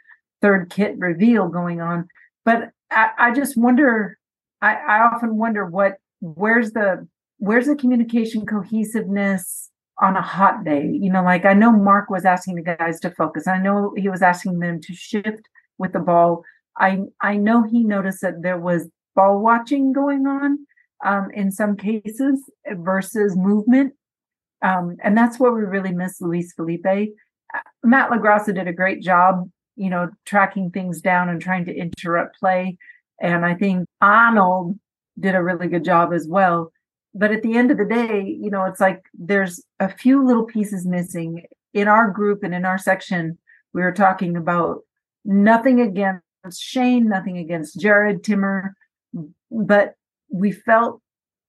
[0.45, 2.07] third kit reveal going on.
[2.43, 4.17] But I, I just wonder,
[4.61, 10.89] I, I often wonder what where's the where's the communication cohesiveness on a hot day?
[10.91, 13.47] You know, like I know Mark was asking the guys to focus.
[13.47, 16.43] I know he was asking them to shift with the ball.
[16.77, 20.59] I I know he noticed that there was ball watching going on
[21.05, 23.93] um, in some cases versus movement.
[24.61, 26.85] Um, and that's where we really miss Luis Felipe.
[26.85, 31.75] Uh, Matt LaGrassa did a great job you know, tracking things down and trying to
[31.75, 32.77] interrupt play.
[33.21, 34.79] And I think Arnold
[35.19, 36.71] did a really good job as well.
[37.17, 40.43] But at the end of the day, you know, it's like there's a few little
[40.43, 41.43] pieces missing.
[41.73, 43.37] In our group and in our section,
[43.73, 44.81] we were talking about
[45.23, 46.23] nothing against
[46.61, 48.75] Shane, nothing against Jared Timmer,
[49.49, 49.95] but
[50.29, 51.01] we felt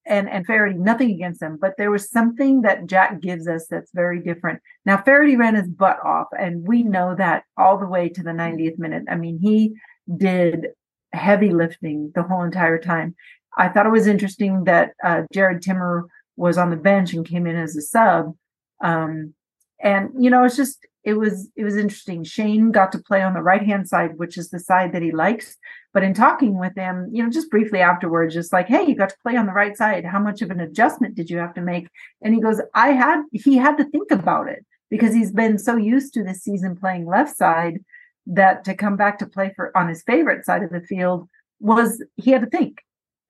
[0.07, 3.90] and and Faraday, nothing against them, but there was something that Jack gives us that's
[3.92, 4.61] very different.
[4.85, 8.31] Now Faraday ran his butt off, and we know that all the way to the
[8.31, 9.02] 90th minute.
[9.11, 9.74] I mean, he
[10.16, 10.68] did
[11.12, 13.14] heavy lifting the whole entire time.
[13.57, 17.47] I thought it was interesting that uh, Jared Timmer was on the bench and came
[17.47, 18.35] in as a sub.
[18.83, 19.35] Um,
[19.81, 22.25] and you know, it's just it was it was interesting.
[22.25, 25.12] Shane got to play on the right hand side, which is the side that he
[25.12, 25.57] likes.
[25.95, 29.11] But in talking with him, you know, just briefly afterwards, just like, hey, you got
[29.11, 30.05] to play on the right side.
[30.05, 31.88] How much of an adjustment did you have to make?
[32.23, 35.77] And he goes, I had he had to think about it because he's been so
[35.77, 37.79] used to this season playing left side
[38.27, 41.29] that to come back to play for on his favorite side of the field
[41.61, 42.83] was he had to think.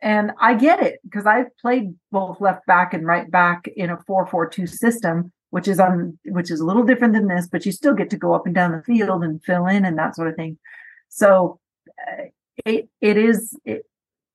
[0.07, 3.97] And I get it because I've played both left back and right back in a
[3.97, 7.93] 4-4-2 system, which is on which is a little different than this, but you still
[7.93, 10.37] get to go up and down the field and fill in and that sort of
[10.37, 10.59] thing.
[11.09, 11.59] So
[12.07, 12.27] uh,
[12.65, 13.85] it it is it,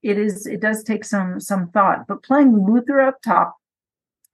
[0.04, 3.56] it is it does take some some thought, but playing Luther up top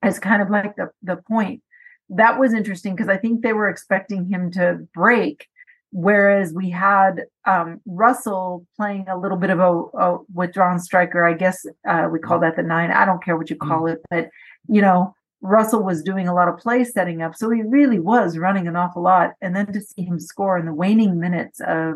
[0.04, 1.62] is kind of like the the point.
[2.08, 5.46] That was interesting because I think they were expecting him to break
[5.90, 11.24] whereas we had um, Russell playing a little bit of a, a withdrawn striker.
[11.24, 12.90] I guess uh, we call that the nine.
[12.90, 14.28] I don't care what you call it, but
[14.68, 18.38] you know, Russell was doing a lot of play setting up, so he really was
[18.38, 19.32] running an awful lot.
[19.40, 21.94] And then to see him score in the waning minutes of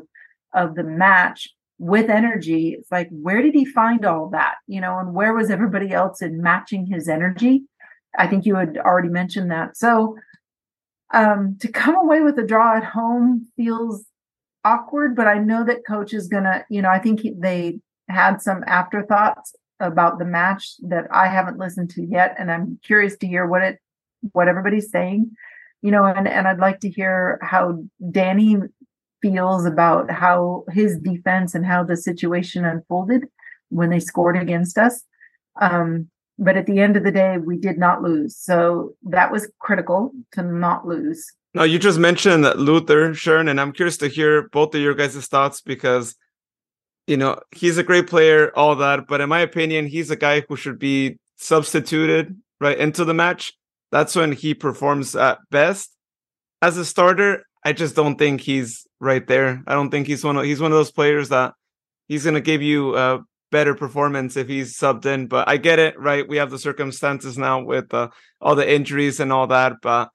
[0.55, 4.55] of the match with energy, it's like where did he find all that?
[4.67, 7.65] You know, and where was everybody else in matching his energy?
[8.19, 9.77] I think you had already mentioned that.
[9.77, 10.17] So
[11.13, 14.05] um, to come away with a draw at home feels
[14.65, 18.41] awkward, but I know that coach is gonna, you know, I think he, they had
[18.41, 23.27] some afterthoughts about the match that I haven't listened to yet, and I'm curious to
[23.27, 23.79] hear what it,
[24.33, 25.33] what everybody's saying,
[25.83, 28.57] you know, and and I'd like to hear how Danny
[29.21, 33.25] feels about how his defense and how the situation unfolded
[33.69, 35.03] when they scored against us.
[35.61, 38.37] Um, but at the end of the day, we did not lose.
[38.37, 41.25] So that was critical to not lose.
[41.55, 45.27] Now, you just mentioned Luther, Sharon, and I'm curious to hear both of your guys'
[45.27, 46.15] thoughts because,
[47.07, 49.07] you know, he's a great player, all that.
[49.07, 53.53] But in my opinion, he's a guy who should be substituted right into the match.
[53.91, 55.95] That's when he performs at best.
[56.63, 59.63] As a starter, I just don't think he's right there.
[59.67, 61.55] I don't think he's one of he's one of those players that
[62.09, 65.29] he's gonna give you a better performance if he's subbed in.
[65.29, 66.27] But I get it, right?
[66.27, 68.09] We have the circumstances now with uh,
[68.41, 69.75] all the injuries and all that.
[69.81, 70.11] But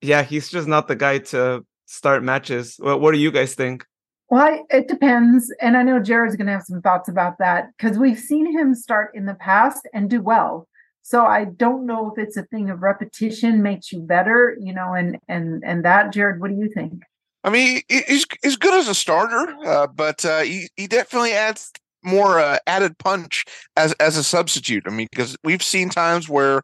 [0.00, 2.74] yeah, he's just not the guy to start matches.
[2.80, 3.86] What, what do you guys think?
[4.28, 5.52] Well, I, it depends.
[5.60, 8.74] And I know Jared's going to have some thoughts about that because we've seen him
[8.74, 10.66] start in the past and do well.
[11.02, 14.94] So I don't know if it's a thing of repetition makes you better, you know,
[14.94, 17.02] and and and that, Jared, what do you think?
[17.42, 21.72] I mean, he's he's good as a starter, uh, but uh, he he definitely adds
[22.02, 23.44] more uh, added punch
[23.76, 24.84] as as a substitute.
[24.86, 26.62] I mean, because we've seen times where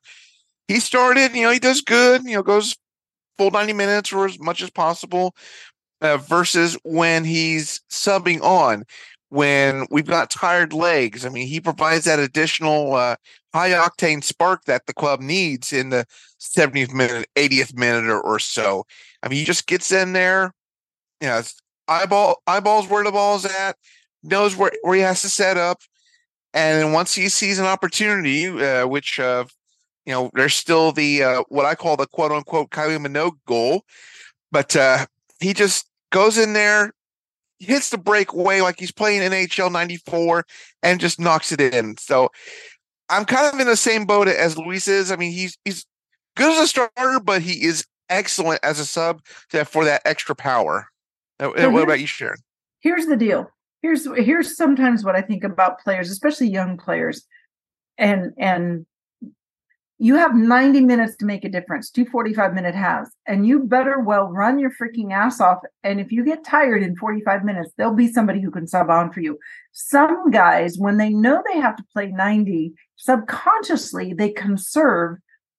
[0.68, 2.77] he started, you know, he does good, you know, goes
[3.38, 5.35] full 90 minutes or as much as possible,
[6.01, 8.85] uh, versus when he's subbing on,
[9.29, 11.25] when we've got tired legs.
[11.25, 13.16] I mean, he provides that additional uh,
[13.55, 16.07] high octane spark that the club needs in the
[16.40, 18.85] 70th minute, 80th minute or, or so.
[19.22, 20.53] I mean, he just gets in there,
[21.20, 21.42] you know,
[21.88, 23.77] eyeball eyeballs where the ball's at,
[24.27, 25.81] knows where, where he has to set up.
[26.55, 29.45] And then once he sees an opportunity, uh, which uh,
[30.07, 33.83] you know, there's still the uh, what I call the quote unquote Kylie Minogue goal,
[34.53, 35.07] but uh,
[35.41, 36.93] he just goes in there,
[37.59, 40.47] hits the breakaway like he's playing NHL '94,
[40.83, 41.97] and just knocks it in.
[41.99, 42.31] So
[43.09, 45.11] I'm kind of in the same boat as Luis is.
[45.11, 45.85] I mean, he's he's
[46.37, 49.21] good as a starter, but he is excellent as a sub
[49.67, 50.87] for that extra power.
[51.41, 52.39] So what about you, Sharon?
[52.81, 53.51] Here's the deal.
[53.87, 57.25] Here's here's sometimes what I think about players, especially young players,
[57.96, 58.85] and and
[59.99, 64.01] you have 90 minutes to make a difference, two 45 minute halves, and you better
[64.01, 65.59] well run your freaking ass off.
[65.85, 69.12] And if you get tired in 45 minutes, there'll be somebody who can sub on
[69.12, 69.38] for you.
[69.70, 75.18] Some guys, when they know they have to play 90, subconsciously they conserve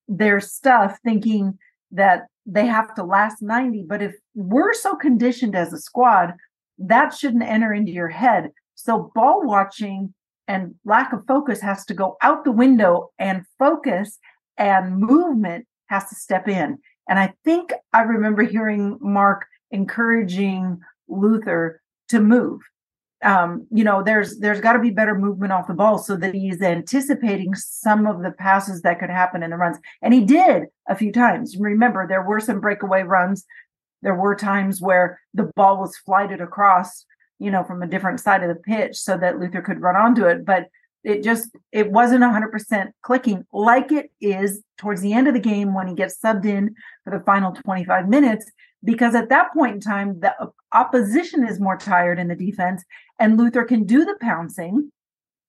[0.09, 1.57] their stuff thinking
[1.91, 3.85] that they have to last 90.
[3.87, 6.33] But if we're so conditioned as a squad,
[6.79, 8.51] that shouldn't enter into your head.
[8.75, 10.13] So ball watching
[10.47, 14.19] and lack of focus has to go out the window and focus
[14.57, 16.77] and movement has to step in.
[17.09, 22.61] And I think I remember hearing Mark encouraging Luther to move.
[23.23, 26.35] Um, you know, there's there's got to be better movement off the ball so that
[26.35, 29.77] he's anticipating some of the passes that could happen in the runs.
[30.03, 31.57] And he did a few times.
[31.57, 33.43] Remember, there were some breakaway runs.
[34.01, 37.05] There were times where the ball was flighted across
[37.39, 40.25] you know, from a different side of the pitch so that Luther could run onto
[40.25, 40.45] it.
[40.45, 40.69] But
[41.03, 45.73] it just it wasn't 100% clicking like it is towards the end of the game
[45.73, 48.51] when he gets subbed in for the final 25 minutes
[48.83, 50.33] because at that point in time the
[50.73, 52.83] opposition is more tired in the defense
[53.19, 54.91] and Luther can do the pouncing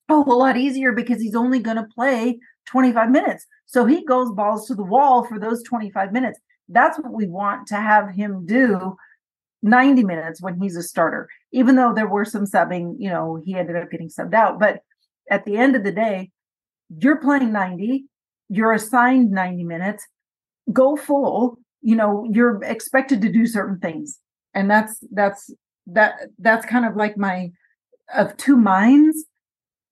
[0.09, 4.31] a whole lot easier because he's only going to play 25 minutes so he goes
[4.31, 8.45] balls to the wall for those 25 minutes that's what we want to have him
[8.47, 8.97] do
[9.63, 13.55] 90 minutes when he's a starter, even though there were some subbing, you know, he
[13.55, 14.59] ended up getting subbed out.
[14.59, 14.81] But
[15.31, 16.31] at the end of the day,
[16.89, 18.05] you're playing 90,
[18.49, 20.07] you're assigned 90 minutes,
[20.73, 24.19] go full, you know, you're expected to do certain things.
[24.55, 25.53] And that's, that's,
[25.87, 27.51] that, that's kind of like my,
[28.15, 29.25] of two minds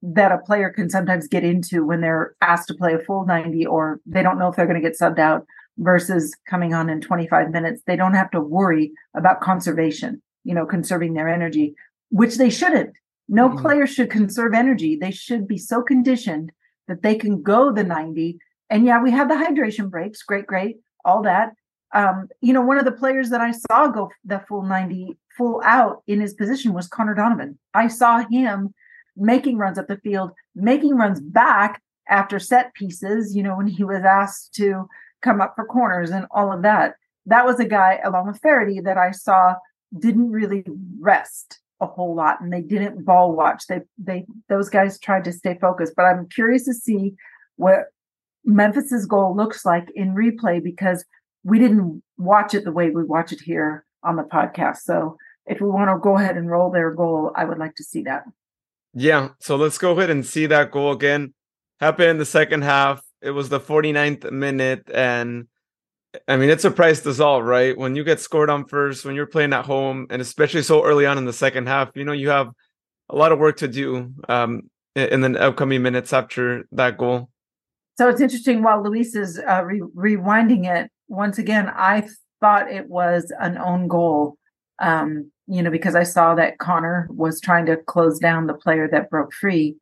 [0.03, 3.67] that a player can sometimes get into when they're asked to play a full 90
[3.67, 5.45] or they don't know if they're going to get subbed out
[5.79, 7.83] versus coming on in 25 minutes.
[7.87, 11.75] They don't have to worry about conservation, you know, conserving their energy,
[12.11, 12.97] which they shouldn't.
[13.29, 13.59] No mm-hmm.
[13.59, 14.97] player should conserve energy.
[14.97, 16.53] They should be so conditioned
[16.89, 18.39] that they can go the 90.
[18.71, 20.23] And yeah, we had the hydration breaks.
[20.23, 20.77] Great, great.
[21.05, 21.53] All that.
[21.95, 25.61] Um, you know, one of the players that I saw go the full 90 full
[25.65, 27.59] out in his position was Connor Donovan.
[27.75, 28.75] I saw him
[29.17, 33.85] making runs up the field, making runs back after set pieces, you know, when he
[33.85, 34.89] was asked to
[35.27, 36.95] come up for corners and all of that.
[37.27, 39.57] That was a guy along with Faraday that I saw
[39.99, 40.65] didn't really
[41.01, 43.67] rest a whole lot and they didn't ball watch.
[43.69, 45.95] They they those guys tried to stay focused.
[45.97, 47.15] But I'm curious to see
[47.57, 47.87] what
[48.45, 51.05] Memphis's goal looks like in replay because
[51.45, 54.79] we didn't watch it the way we watch it here on the podcast.
[54.79, 57.85] So if we want to go ahead and roll their goal, I would like to
[57.85, 58.25] see that.
[58.95, 59.31] Yeah.
[59.41, 61.35] So let's go ahead and see that goal again.
[61.81, 63.06] Happened in the second half.
[63.27, 65.49] It was the 49th minute, and
[66.29, 67.77] I mean, it surprised us all, right?
[67.77, 71.07] When you get scored on first, when you're playing at home, and especially so early
[71.07, 72.51] on in the second half, you know, you have
[73.11, 77.29] a lot of work to do um, in the upcoming minutes after that goal.
[77.99, 82.09] So it's interesting while Luis is uh, re- rewinding it, once again, I
[82.41, 84.37] thought it was an own goal,
[84.81, 88.89] um, you know, because I saw that Connor was trying to close down the player
[88.91, 89.77] that broke free.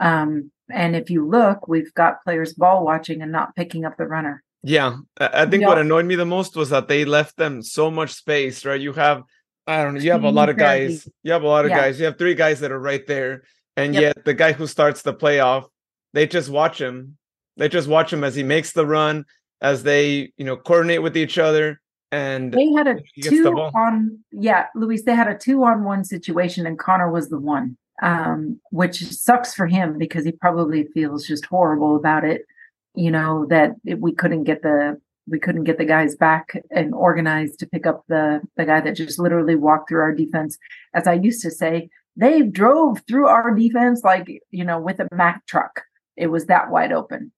[0.00, 4.06] Um, and if you look, we've got players ball watching and not picking up the
[4.06, 4.42] runner.
[4.62, 8.12] Yeah, I think what annoyed me the most was that they left them so much
[8.12, 8.64] space.
[8.64, 9.22] Right, you have
[9.66, 11.08] I don't know, you have a lot of guys.
[11.22, 11.78] You have a lot of yeah.
[11.78, 11.98] guys.
[11.98, 13.44] You have three guys that are right there,
[13.76, 14.02] and yep.
[14.02, 15.66] yet the guy who starts the playoff,
[16.12, 17.16] they just watch him.
[17.56, 19.24] They just watch him as he makes the run,
[19.60, 21.80] as they you know coordinate with each other,
[22.12, 24.18] and they had a two on.
[24.30, 28.60] Yeah, Luis, they had a two on one situation, and Connor was the one um,
[28.70, 32.46] which sucks for him because he probably feels just horrible about it.
[32.94, 36.92] You know that it, we couldn't get the we couldn't get the guys back and
[36.94, 40.58] organized to pick up the the guy that just literally walked through our defense.
[40.94, 45.08] As I used to say, they drove through our defense like you know with a
[45.12, 45.82] Mack truck.
[46.16, 47.32] It was that wide open.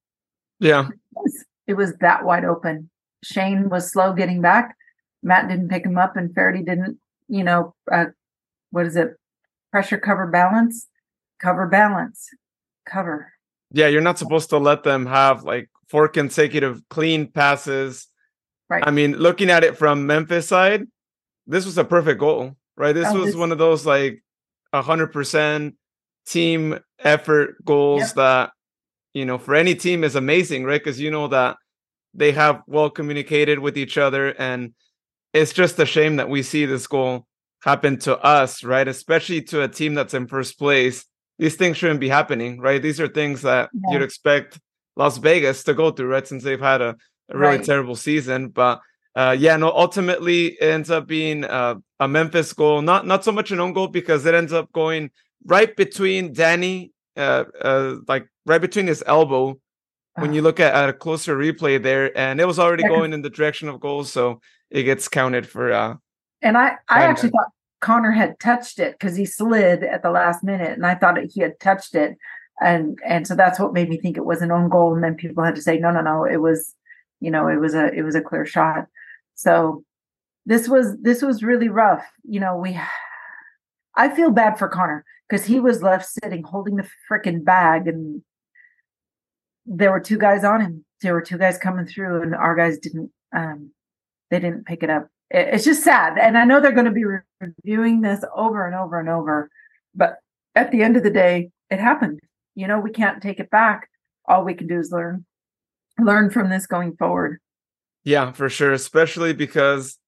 [0.59, 2.89] Yeah, it was, it was that wide open.
[3.23, 4.77] Shane was slow getting back.
[5.23, 6.99] Matt didn't pick him up, and Feherty didn't.
[7.29, 8.07] You know, uh,
[8.71, 9.17] what is it?
[9.73, 10.87] Pressure cover balance,
[11.41, 12.29] cover balance,
[12.87, 13.33] cover.
[13.73, 18.07] Yeah, you're not supposed to let them have like four consecutive clean passes.
[18.69, 18.87] Right.
[18.87, 20.85] I mean, looking at it from Memphis side,
[21.47, 22.93] this was a perfect goal, right?
[22.93, 24.23] This Oh, was this- one of those like
[24.75, 25.75] hundred percent
[26.27, 28.15] team effort goals Yep.
[28.15, 28.51] that
[29.15, 30.81] you know for any team is amazing, right?
[30.83, 31.57] Because you know that
[32.15, 34.75] they have well communicated with each other, and
[35.33, 37.27] it's just a shame that we see this goal
[37.63, 38.87] happen to us, right?
[38.89, 41.05] Especially to a team that's in first place.
[41.39, 42.83] These things shouldn't be happening, right?
[42.83, 43.93] These are things that Yeah.
[43.95, 44.61] you'd expect
[44.97, 46.27] Las Vegas to go through, right?
[46.27, 46.97] Since they've had a,
[47.31, 47.65] a really Right.
[47.65, 48.49] terrible season.
[48.49, 48.81] But
[49.15, 53.33] uh, yeah, no, ultimately it ends up being uh, a Memphis goal, not not so
[53.33, 55.11] much an own goal because it ends up going
[55.47, 59.59] right between Danny, uh, uh, like right between his elbow.
[60.19, 63.23] When you look at, at a closer replay there, and it was already going in
[63.23, 64.41] the direction of goals, so
[64.71, 65.73] it gets counted for.
[65.73, 65.95] Uh,
[66.43, 67.49] And I, I actually thought
[67.81, 71.41] Connor had touched it because he slid at the last minute, and I thought he
[71.41, 72.17] had touched it,
[72.61, 74.95] and and so that's what made me think it was an own goal.
[74.95, 76.75] And then people had to say, no, no, no, it was,
[77.21, 78.87] you know, it was a it was a clear shot.
[79.35, 79.85] So
[80.47, 82.05] this was this was really rough.
[82.25, 82.79] You know, we,
[83.97, 88.23] I feel bad for Connor because he was left sitting holding the freaking bag, and
[89.65, 90.85] there were two guys on him.
[91.03, 93.11] There were two guys coming through, and our guys didn't.
[93.35, 93.71] um
[94.31, 95.09] they didn't pick it up.
[95.33, 97.07] It- It's just sad, and I know they're going to be
[97.41, 99.51] reviewing this over and over and over.
[99.95, 100.19] But
[100.55, 102.21] at the end of the day, it happened.
[102.55, 103.89] You know, we can't take it back.
[104.27, 105.25] All we can do is learn,
[105.99, 107.39] learn from this going forward.
[108.05, 108.73] Yeah, for sure.
[108.73, 109.99] Especially because,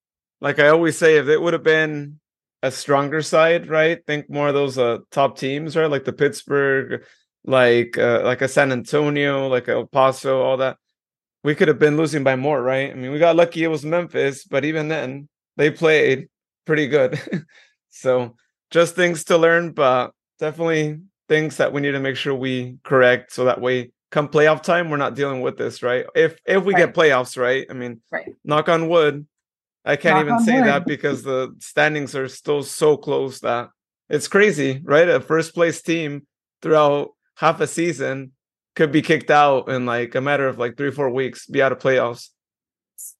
[0.40, 2.20] like I always say, if it would have been
[2.62, 4.04] a stronger side, right?
[4.06, 5.90] Think more of those uh, top teams, right?
[5.90, 7.04] Like the Pittsburgh,
[7.44, 10.76] like uh, like a San Antonio, like El Paso, all that.
[11.44, 12.90] We could have been losing by more, right?
[12.90, 16.28] I mean, we got lucky it was Memphis, but even then, they played
[16.66, 17.20] pretty good.
[17.90, 18.34] so
[18.70, 23.32] just things to learn, but definitely things that we need to make sure we correct
[23.32, 26.74] so that way come playoff time we're not dealing with this right if if we
[26.74, 28.34] get playoffs right i mean Right.
[28.44, 29.26] knock on wood
[29.84, 30.66] i can't Knock even say wood.
[30.66, 33.70] that because the standings are still so close that
[34.08, 36.26] it's crazy right a first place team
[36.62, 38.32] throughout half a season
[38.74, 41.72] could be kicked out in like a matter of like three four weeks be out
[41.72, 42.30] of playoffs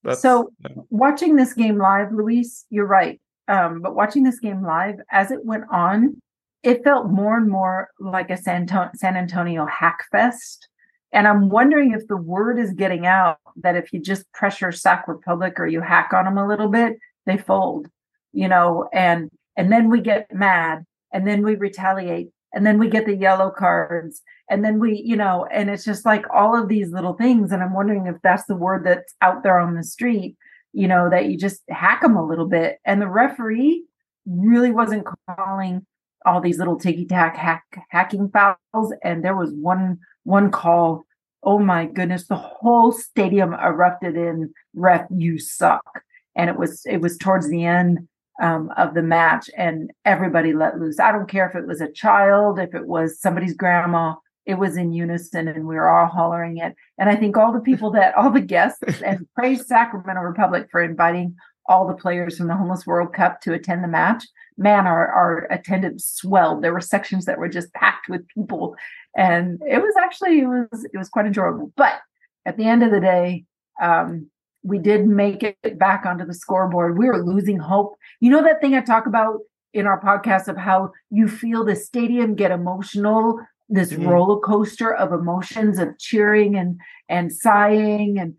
[0.02, 0.50] That's- so
[0.90, 3.20] watching this game live, Luis, you're right.
[3.48, 6.20] Um, but watching this game live as it went on,
[6.62, 10.68] it felt more and more like a San, San Antonio hack fest.
[11.12, 15.06] And I'm wondering if the word is getting out that if you just pressure Sac
[15.06, 17.88] Republic or you hack on them a little bit, they fold,
[18.32, 22.88] you know, and and then we get mad and then we retaliate and then we
[22.88, 26.68] get the yellow cards and then we, you know, and it's just like all of
[26.68, 27.50] these little things.
[27.50, 30.36] And I'm wondering if that's the word that's out there on the street,
[30.72, 32.78] you know, that you just hack them a little bit.
[32.84, 33.84] And the referee
[34.26, 35.84] really wasn't calling
[36.26, 38.94] all these little ticky tack hack hacking fouls.
[39.02, 41.04] And there was one one call.
[41.42, 46.02] Oh my goodness, the whole stadium erupted in ref, you suck.
[46.36, 48.08] And it was it was towards the end
[48.40, 50.98] um, of the match, and everybody let loose.
[50.98, 54.14] I don't care if it was a child, if it was somebody's grandma,
[54.46, 56.74] it was in unison and we were all hollering it.
[56.98, 60.82] And I think all the people that all the guests and praise Sacramento Republic for
[60.82, 64.24] inviting all the players from the Homeless World Cup to attend the match.
[64.58, 66.62] Man, our, our attendance swelled.
[66.62, 68.76] There were sections that were just packed with people.
[69.16, 71.72] And it was actually it was it was quite enjoyable.
[71.76, 72.00] But
[72.44, 73.44] at the end of the day,
[73.80, 74.30] um,
[74.64, 76.98] we did make it back onto the scoreboard.
[76.98, 77.94] We were losing hope.
[78.20, 79.38] You know that thing I talk about
[79.74, 83.38] in our podcast of how you feel the stadium get emotional,
[83.68, 84.08] this Mhm.
[84.08, 88.34] roller coaster of emotions of cheering and and sighing and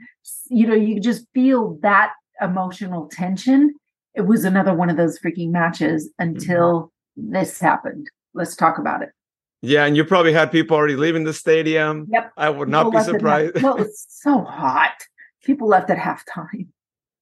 [0.50, 2.12] you know you just feel that
[2.42, 3.74] emotional tension.
[4.16, 8.10] It was another one of those freaking matches until this happened.
[8.34, 9.10] Let's talk about it.
[9.62, 12.32] yeah and you probably had people already leaving the stadium Yep.
[12.38, 14.98] i would not People be left at half- surprised well, it's so hot.
[15.46, 16.68] People left at halftime.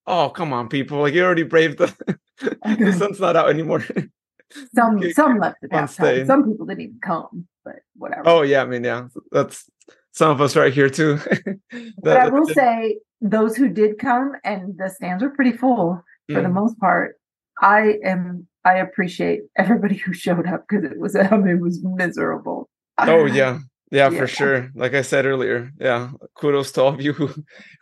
[0.07, 2.17] oh come on people like you already braved the
[2.63, 3.84] the sun's not out anymore
[4.76, 6.26] Some Okay, some left at halftime.
[6.28, 8.24] Some people didn't even come, but whatever.
[8.26, 9.69] Oh yeah, I mean yeah, that's
[10.11, 11.19] some of us right here too.
[12.03, 16.41] but I will say those who did come and the stands were pretty full for
[16.41, 16.53] the Mm.
[16.53, 17.15] most part.
[17.61, 22.69] I am I appreciate everybody who showed up because it was um, it was miserable.
[22.99, 23.59] oh yeah,
[23.93, 24.17] yeah, Yeah.
[24.19, 24.71] for sure.
[24.75, 27.29] Like I said earlier, yeah, kudos to all of you who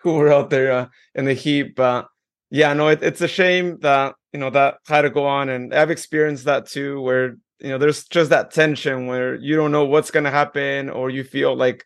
[0.01, 1.76] who were out there uh, in the heat.
[1.76, 2.07] But
[2.51, 5.74] Yeah, no, it, it's a shame that you know that had to go on, and
[5.74, 9.86] I've experienced that too, where you know there's just that tension where you don't know
[9.86, 11.86] what's gonna happen, or you feel like,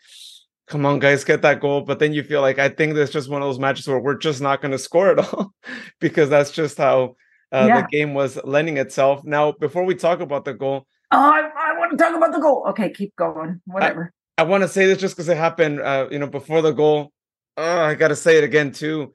[0.67, 3.29] come on, guys, get that goal, but then you feel like I think there's just
[3.29, 5.53] one of those matches where we're just not gonna score at all,
[5.99, 7.15] because that's just how
[7.51, 7.81] uh, yeah.
[7.81, 9.23] the game was lending itself.
[9.23, 11.49] Now, before we talk about the goal, oh,
[11.87, 12.65] want to talk about the goal.
[12.69, 13.61] Okay, keep going.
[13.65, 14.13] Whatever.
[14.37, 16.71] I, I want to say this just because it happened, uh, you know, before the
[16.71, 17.11] goal.
[17.57, 19.13] Oh, I got to say it again too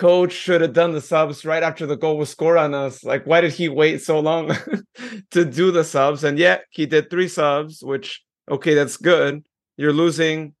[0.00, 3.04] coach should have done the subs right after the goal was scored on us.
[3.04, 4.56] Like, why did he wait so long
[5.30, 6.24] to do the subs?
[6.24, 9.44] And yet he did three subs, which okay, that's good.
[9.76, 10.54] You're losing,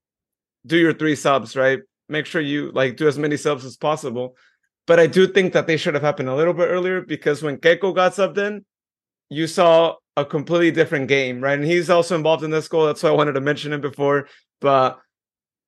[0.66, 1.80] do your three subs, right?
[2.10, 4.36] Make sure you like do as many subs as possible.
[4.86, 7.56] But I do think that they should have happened a little bit earlier because when
[7.56, 8.64] Keiko got subbed in,
[9.30, 11.58] you saw a completely different game, right?
[11.58, 12.86] And he's also involved in this goal.
[12.86, 14.28] That's why I wanted to mention him before.
[14.60, 14.98] But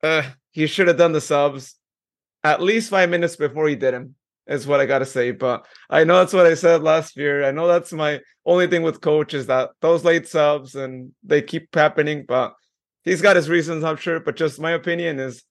[0.03, 1.77] uh, he should have done the subs
[2.45, 4.15] at least five minutes before he did him
[4.47, 5.31] is what I gotta say.
[5.31, 7.45] But I know that's what I said last year.
[7.45, 11.43] I know that's my only thing with coach is that those late subs and they
[11.43, 12.25] keep happening.
[12.27, 12.55] But
[13.05, 14.21] he's got his reasons, I'm sure.
[14.21, 15.45] But just my opinion is,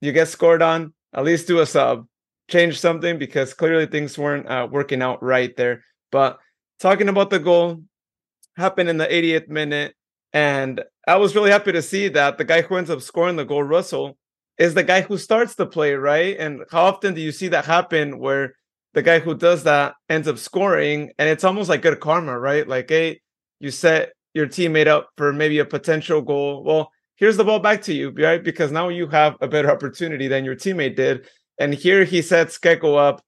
[0.00, 2.06] you get scored on, at least do a sub,
[2.48, 5.84] change something because clearly things weren't uh, working out right there.
[6.10, 6.38] But
[6.80, 7.82] talking about the goal,
[8.56, 9.94] happened in the 88th minute,
[10.32, 13.44] and I was really happy to see that the guy who ends up scoring the
[13.44, 14.16] goal, Russell
[14.58, 16.36] is the guy who starts the play, right?
[16.38, 18.54] And how often do you see that happen where
[18.94, 22.68] the guy who does that ends up scoring and it's almost like good karma, right?
[22.68, 23.20] Like, hey,
[23.60, 26.62] you set your teammate up for maybe a potential goal.
[26.62, 28.42] Well, here's the ball back to you, right?
[28.42, 31.26] Because now you have a better opportunity than your teammate did.
[31.58, 33.22] And here he sets Keiko up.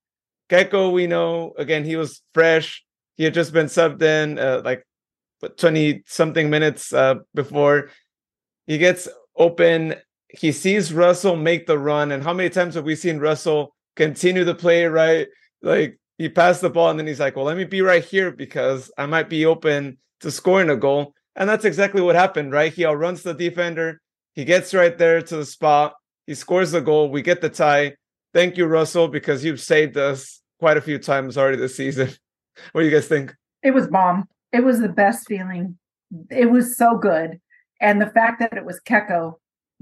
[0.50, 2.84] Keiko, we know, again, he was fresh.
[3.16, 4.84] He had just been subbed in uh, like
[5.48, 7.90] 20 something minutes uh, before.
[8.66, 9.96] He gets open
[10.38, 14.44] he sees Russell make the run, and how many times have we seen Russell continue
[14.44, 15.28] the play right?
[15.62, 18.30] Like he passed the ball, and then he's like, "Well, let me be right here
[18.30, 22.72] because I might be open to scoring a goal." And that's exactly what happened, right?
[22.72, 24.00] He outruns the defender.
[24.34, 25.94] He gets right there to the spot.
[26.26, 27.10] He scores the goal.
[27.10, 27.94] We get the tie.
[28.32, 32.08] Thank you, Russell, because you've saved us quite a few times already this season.
[32.72, 33.34] what do you guys think?
[33.62, 34.28] It was bomb.
[34.54, 35.76] It was the best feeling.
[36.30, 37.40] It was so good.
[37.80, 39.34] And the fact that it was Keiko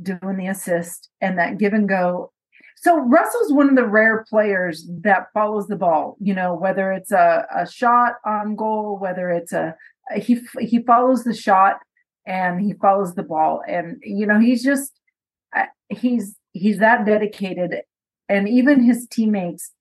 [0.02, 2.32] doing the assist and that give and go.
[2.78, 7.12] So Russell's one of the rare players that follows the ball, you know, whether it's
[7.12, 9.76] a, a shot on goal, whether it's a
[10.16, 11.76] he he follows the shot
[12.26, 14.92] and he follows the ball and you know he's just
[15.56, 17.82] uh, he's he's that dedicated
[18.28, 19.72] and even his teammates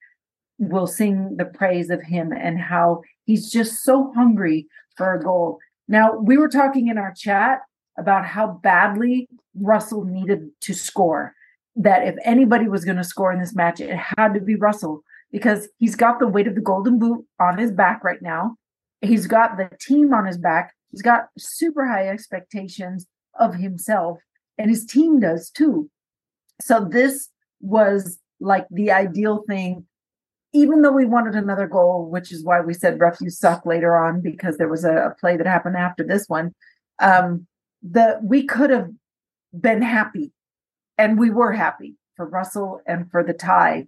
[0.58, 4.68] will sing the praise of him and how he's just so hungry
[4.98, 5.58] for a goal.
[5.88, 7.62] Now, we were talking in our chat
[7.98, 11.34] about how badly Russell needed to score.
[11.78, 15.02] That if anybody was going to score in this match, it had to be Russell
[15.32, 18.58] because he's got the weight of the golden boot on his back right now.
[19.00, 20.74] He's got the team on his back.
[20.92, 23.08] He's got super high expectations
[23.40, 24.20] of himself,
[24.58, 25.90] and his team does too.
[26.62, 27.30] So this
[27.62, 29.86] was like the ideal thing
[30.54, 34.22] even though we wanted another goal, which is why we said refuse suck later on
[34.22, 36.54] because there was a, a play that happened after this one.
[37.00, 37.48] Um,
[37.82, 38.90] the we could have
[39.60, 40.32] been happy
[40.98, 43.88] and we were happy for Russell and for the tie.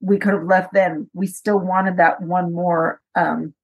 [0.00, 1.10] We could have left then.
[1.12, 3.00] We still wanted that one more.
[3.14, 3.54] Um,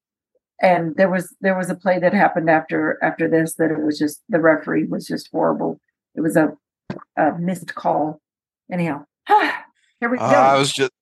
[0.60, 3.98] and there was there was a play that happened after after this that it was
[3.98, 5.80] just the referee was just horrible.
[6.14, 6.56] It was a,
[7.16, 8.20] a missed call.
[8.70, 10.24] Anyhow, here we go.
[10.24, 10.92] Uh, I was just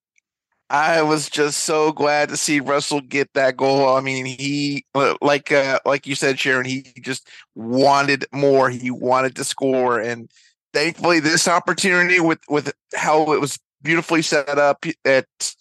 [0.71, 3.97] I was just so glad to see Russell get that goal.
[3.97, 4.85] I mean, he
[5.21, 8.71] like uh, like you said, Sharon, he just wanted more.
[8.71, 10.31] He wanted to score, and
[10.73, 15.55] thankfully, this opportunity with with how it was beautifully set up, it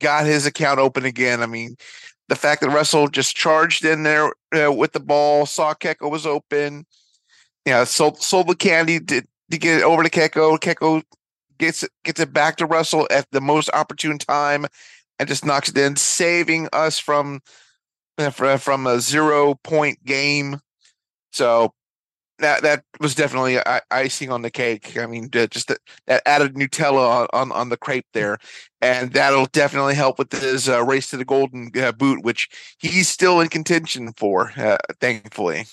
[0.00, 1.42] got his account open again.
[1.42, 1.76] I mean,
[2.28, 6.26] the fact that Russell just charged in there uh, with the ball, saw Keiko was
[6.26, 6.86] open,
[7.66, 10.58] know, sold sold the candy to, to get it over to Keiko.
[10.58, 11.02] Keiko
[11.58, 14.66] gets gets it back to Russell at the most opportune time
[15.18, 17.40] and just knocks it in, saving us from
[18.18, 20.60] uh, from a zero point game.
[21.32, 21.72] So
[22.38, 23.58] that that was definitely
[23.90, 24.98] icing on the cake.
[24.98, 28.38] I mean, just that, that added Nutella on, on, on the crepe there,
[28.80, 32.48] and that'll definitely help with his uh, race to the golden uh, boot, which
[32.78, 34.52] he's still in contention for.
[34.56, 35.66] Uh, thankfully,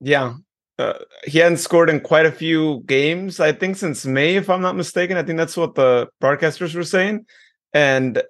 [0.00, 0.34] yeah,
[0.78, 4.60] uh, he hadn't scored in quite a few games, I think, since May, if I'm
[4.60, 5.16] not mistaken.
[5.16, 7.24] I think that's what the broadcasters were saying.
[7.72, 8.22] And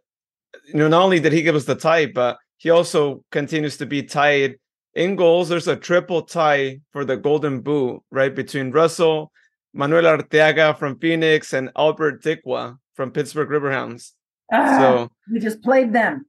[0.68, 3.86] you know, not only did he give us the tie, but he also continues to
[3.86, 4.56] be tied
[4.94, 5.48] in goals.
[5.48, 9.30] There's a triple tie for the Golden Boot, right, between Russell,
[9.74, 14.12] Manuel Arteaga from Phoenix, and Albert Dikwa from Pittsburgh Riverhounds.
[14.52, 16.26] Ah, So we just played them.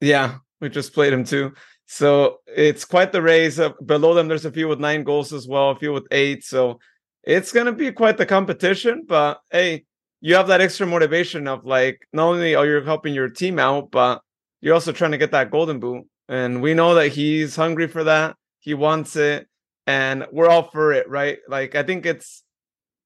[0.00, 1.52] yeah, we just played them too.
[1.86, 3.58] So it's quite the race.
[3.58, 6.44] Uh, below them, there's a few with nine goals as well, a few with eight.
[6.44, 6.78] So
[7.22, 9.04] it's gonna be quite the competition.
[9.06, 9.84] But hey,
[10.20, 13.90] you have that extra motivation of like not only are you helping your team out,
[13.90, 14.20] but
[14.60, 16.04] you're also trying to get that golden boot.
[16.28, 18.36] And we know that he's hungry for that.
[18.58, 19.46] He wants it,
[19.86, 21.38] and we're all for it, right?
[21.48, 22.42] Like I think it's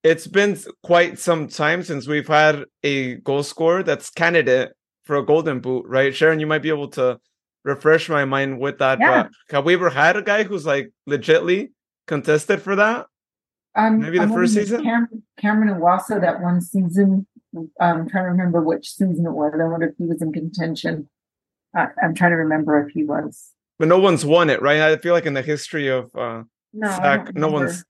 [0.02, 4.70] it's been quite some time since we've had a goal scorer that's candidate
[5.04, 6.14] for a golden boot, right?
[6.14, 7.18] Sharon, you might be able to
[7.64, 8.98] refresh my mind with that.
[9.00, 9.24] Yeah.
[9.24, 11.70] But have we ever had a guy who's like legitly
[12.06, 13.06] contested for that?
[13.74, 14.82] Um, Maybe the I'm first season?
[14.82, 17.26] Cam- Cameron Iwasa, that one season.
[17.80, 19.52] I'm trying to remember which season it was.
[19.54, 21.08] I wonder if he was in contention.
[21.74, 23.50] I, I'm trying to remember if he was.
[23.78, 24.80] But no one's won it, right?
[24.80, 26.42] I feel like in the history of uh
[26.72, 27.84] No, I no one's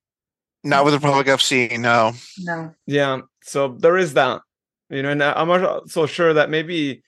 [0.62, 2.12] Not with the Republic FC, no.
[2.38, 2.74] No.
[2.86, 3.20] yeah.
[3.42, 4.42] So there is that.
[4.90, 7.02] You know, and I- I'm also sure that maybe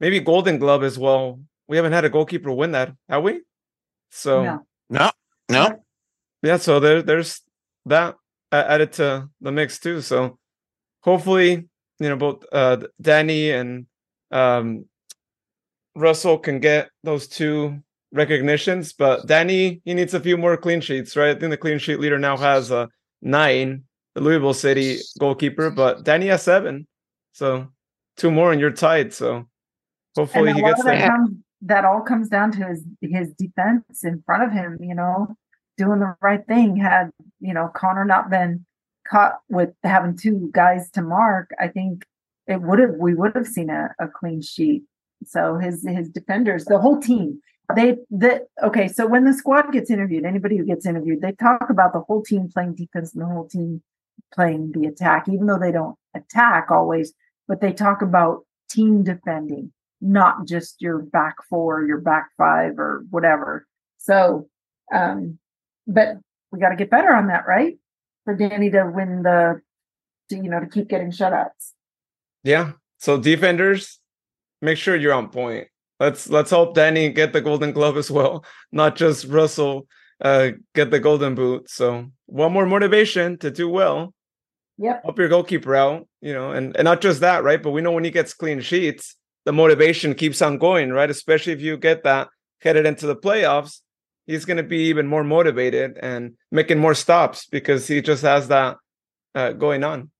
[0.00, 1.40] maybe Golden Glove as well.
[1.68, 3.42] We haven't had a goalkeeper win that, have we?
[4.10, 4.64] So No.
[4.90, 5.10] No,
[5.50, 5.84] no.
[6.42, 7.42] yeah so there there's
[7.84, 8.16] that
[8.52, 10.38] added to the mix too so
[11.02, 13.86] hopefully you know both uh danny and
[14.30, 14.86] um
[15.94, 17.78] russell can get those two
[18.12, 21.78] recognitions but danny he needs a few more clean sheets right i think the clean
[21.78, 22.88] sheet leader now has a
[23.20, 23.82] nine
[24.14, 26.86] the louisville city goalkeeper but danny has seven
[27.32, 27.66] so
[28.16, 29.46] two more and you're tied so
[30.16, 34.04] hopefully and he gets that, there comes, that all comes down to his his defense
[34.04, 34.78] in front of him.
[34.80, 35.36] You know,
[35.76, 36.76] doing the right thing.
[36.76, 38.64] Had you know Connor not been
[39.08, 42.04] caught with having two guys to mark, I think
[42.46, 44.84] it would have we would have seen a, a clean sheet.
[45.24, 47.40] So his his defenders, the whole team,
[47.74, 48.88] they that okay.
[48.88, 52.22] So when the squad gets interviewed, anybody who gets interviewed, they talk about the whole
[52.22, 53.82] team playing defense and the whole team
[54.32, 57.12] playing the attack, even though they don't attack always,
[57.46, 63.04] but they talk about team defending not just your back four, your back five, or
[63.10, 63.66] whatever.
[63.98, 64.48] So,
[64.92, 65.38] um,
[65.86, 66.16] but
[66.52, 67.78] we got to get better on that, right?
[68.24, 69.60] For Danny to win the,
[70.30, 71.72] to, you know, to keep getting shutouts.
[72.44, 72.72] Yeah.
[72.98, 73.98] So defenders,
[74.60, 75.68] make sure you're on point.
[76.00, 79.86] Let's let's help Danny get the golden glove as well, not just Russell
[80.20, 81.70] uh get the golden boot.
[81.70, 84.14] So one more motivation to do well.
[84.78, 85.02] Yep.
[85.04, 87.60] Help your goalkeeper out, you know, and, and not just that, right?
[87.60, 91.10] But we know when he gets clean sheets, the motivation keeps on going, right?
[91.10, 92.28] Especially if you get that
[92.60, 93.80] headed into the playoffs,
[94.26, 98.76] he's gonna be even more motivated and making more stops because he just has that
[99.34, 100.10] uh, going on.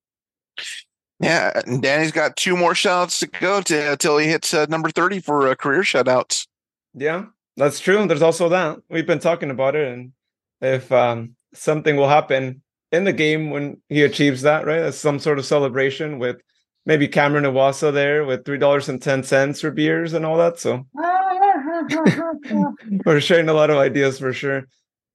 [1.20, 4.90] Yeah, and Danny's got two more shutouts to go to until he hits uh, number
[4.90, 6.46] 30 for uh, career shutouts.
[6.94, 8.06] Yeah, that's true.
[8.06, 8.78] There's also that.
[8.88, 9.92] We've been talking about it.
[9.92, 10.12] And
[10.60, 12.62] if um, something will happen
[12.92, 14.80] in the game when he achieves that, right?
[14.80, 16.40] That's some sort of celebration with
[16.88, 20.58] maybe Cameron Iwasa there with $3.10 for beers and all that.
[20.58, 20.86] So
[23.04, 24.64] we're sharing a lot of ideas for sure.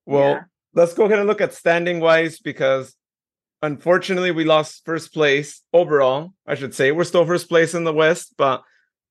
[0.05, 0.41] Well, Yeah.
[0.75, 2.95] let's go ahead and look at standing wise because
[3.63, 6.33] unfortunately we lost first place overall.
[6.45, 8.61] I should say we're still first place in the West, but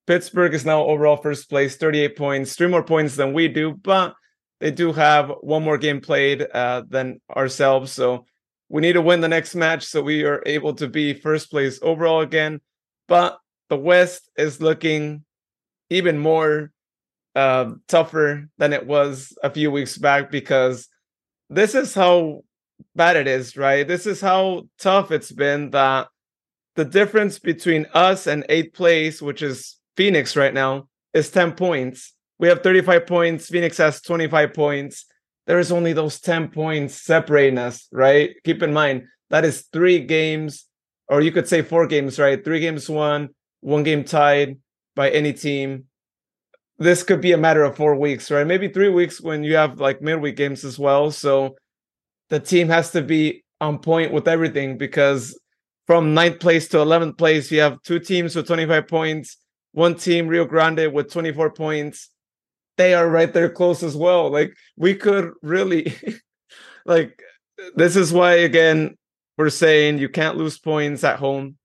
[0.07, 4.15] Pittsburgh is now overall first place, 38 points, three more points than we do, but
[4.61, 7.91] they do have one more game played uh, than ourselves.
[7.91, 8.27] So
[8.73, 11.79] we need to win the next match so we are able to be first place
[11.83, 12.59] overall again.
[13.07, 15.25] But the West is looking
[15.91, 16.73] even more
[17.37, 20.89] uh, tougher than it was a few weeks back because
[21.51, 22.45] this is how
[22.97, 23.87] bad it is, right?
[23.87, 26.09] This is how tough it's been that
[26.75, 32.15] the difference between us and eighth place, which is Phoenix right now, is 10 points.
[32.39, 33.51] We have 35 points.
[33.51, 35.05] Phoenix has 25 points.
[35.47, 38.35] There is only those 10 points separating us, right?
[38.45, 40.67] Keep in mind that is three games,
[41.09, 42.43] or you could say four games, right?
[42.45, 43.31] Three games won,
[43.61, 44.59] one game tied
[44.95, 45.85] by any team.
[46.79, 48.47] This could be a matter of four weeks, right?
[48.47, 51.11] Maybe three weeks when you have like midweek games as well.
[51.11, 51.57] So
[52.29, 55.39] the team has to be on point with everything because
[55.87, 59.37] from ninth place to 11th place, you have two teams with 25 points,
[59.73, 62.11] one team, Rio Grande, with 24 points.
[62.77, 64.31] They are right there close as well.
[64.31, 65.95] Like we could really,
[66.87, 67.21] like,
[67.75, 68.97] this is why, again,
[69.37, 71.57] we're saying you can't lose points at home.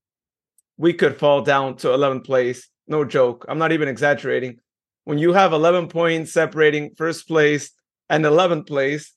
[0.77, 2.69] We could fall down to 11th place.
[2.87, 3.45] No joke.
[3.49, 4.59] I'm not even exaggerating.
[5.03, 7.71] When you have 11 points separating first place
[8.09, 9.13] and 11th place,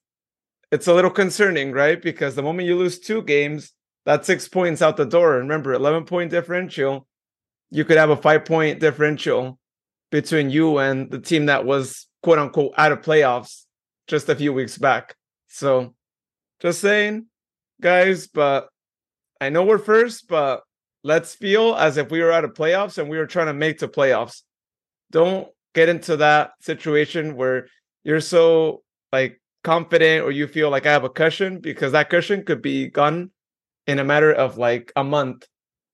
[0.73, 2.01] it's a little concerning, right?
[2.01, 3.73] Because the moment you lose two games,
[4.07, 5.35] that's six points out the door.
[5.35, 7.07] And remember, 11 point differential,
[7.71, 9.60] you could have a five point differential
[10.11, 13.65] between you and the team that was quote unquote out of playoffs
[14.07, 15.15] just a few weeks back.
[15.49, 15.95] So
[16.61, 17.27] just saying,
[17.81, 18.69] guys, but
[19.41, 20.63] I know we're first, but
[21.03, 23.79] let's feel as if we were out of playoffs and we were trying to make
[23.79, 24.43] the playoffs.
[25.11, 27.69] Don't get into that situation where
[28.05, 28.83] you're so
[29.13, 32.89] like confident or you feel like I have a cushion because that cushion could be
[32.89, 33.31] gone
[33.87, 35.47] in a matter of like a month.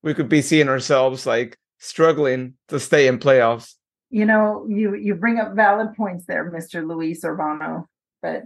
[0.03, 3.76] We could be seeing ourselves like struggling to stay in playoffs.
[4.09, 6.87] You know, you you bring up valid points there, Mr.
[6.87, 7.85] Luis Urbano,
[8.21, 8.43] but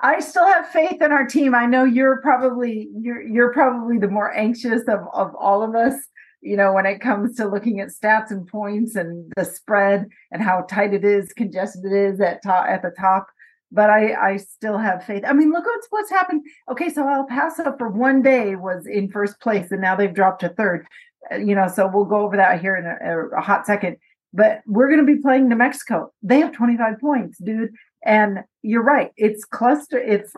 [0.00, 1.54] I still have faith in our team.
[1.54, 5.94] I know you're probably you're you're probably the more anxious of of all of us.
[6.40, 10.42] You know, when it comes to looking at stats and points and the spread and
[10.42, 13.28] how tight it is, congested it is at top at the top.
[13.70, 15.22] But I I still have faith.
[15.26, 16.42] I mean, look what's what's happened.
[16.70, 20.40] Okay, so El Paso for one day was in first place, and now they've dropped
[20.40, 20.86] to third.
[21.32, 23.96] Uh, you know, so we'll go over that here in a, a hot second.
[24.34, 26.12] But we're going to be playing New Mexico.
[26.22, 27.70] They have 25 points, dude.
[28.04, 29.12] And you're right.
[29.16, 29.96] It's cluster.
[29.96, 30.34] It's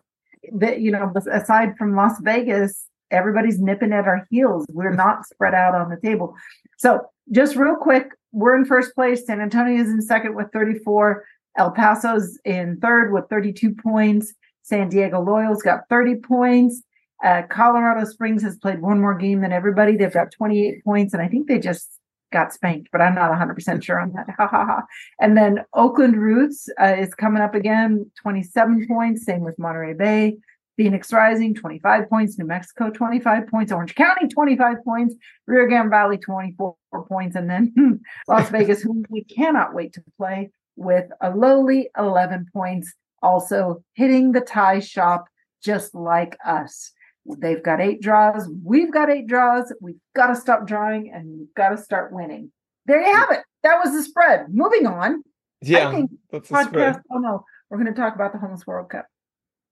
[0.53, 4.67] that, you know, aside from Las Vegas, everybody's nipping at our heels.
[4.71, 6.37] We're not spread out on the table.
[6.77, 9.27] So just real quick, we're in first place.
[9.27, 11.25] San Antonio is in second with 34.
[11.57, 14.35] El Paso's in third with 32 points.
[14.63, 16.83] San Diego Loyal's got 30 points.
[17.25, 19.97] Uh, Colorado Springs has played one more game than everybody.
[19.97, 21.96] They've got 28 points, and I think they just
[22.33, 24.27] got spanked, but I'm not 100% sure on that.
[24.37, 24.83] Ha ha ha.
[25.21, 29.25] And then Oakland Roots uh, is coming up again, 27 points.
[29.25, 30.37] Same with Monterey Bay.
[30.77, 32.39] Phoenix Rising, 25 points.
[32.39, 33.73] New Mexico, 25 points.
[33.73, 35.15] Orange County, 25 points.
[35.47, 36.77] Rio Grande Valley, 24
[37.09, 37.37] points.
[37.37, 42.93] And then Las Vegas, who we cannot wait to play with a lowly 11 points,
[43.23, 45.27] also hitting the tie shop
[45.63, 46.93] just like us.
[47.39, 48.49] They've got eight draws.
[48.65, 49.73] We've got eight draws.
[49.81, 52.53] We've got to stop drawing and we've got to start winning.
[52.87, 53.41] There you have it.
[53.63, 54.47] That was the spread.
[54.53, 55.23] Moving on.
[55.63, 56.69] Yeah, that's podcast.
[56.69, 56.97] Spread.
[57.11, 59.07] Oh no, we're going to talk about the homeless World Cup.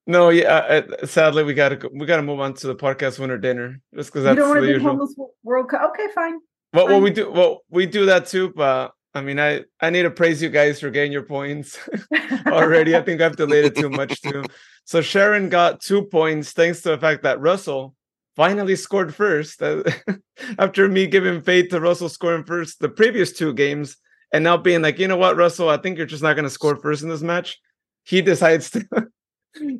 [0.07, 0.83] No, yeah.
[1.03, 3.81] Uh, sadly, we got to we got to move on to the podcast winner dinner
[3.95, 4.91] just because that's you don't want to do usual.
[4.91, 5.83] homeless World Cup.
[5.91, 6.39] Okay, fine.
[6.73, 7.31] Well, well, we do.
[7.31, 10.81] Well, we do that too, but I mean, I I need to praise you guys
[10.81, 11.79] for getting your points
[12.47, 12.97] already.
[12.97, 14.45] I think I've delayed it too much too.
[14.85, 17.95] So Sharon got two points thanks to the fact that Russell
[18.37, 19.82] finally scored first uh,
[20.59, 23.97] after me giving faith to Russell scoring first the previous two games,
[24.32, 26.51] and now being like, you know what, Russell, I think you're just not going to
[26.51, 27.59] score first in this match.
[28.05, 28.85] He decides to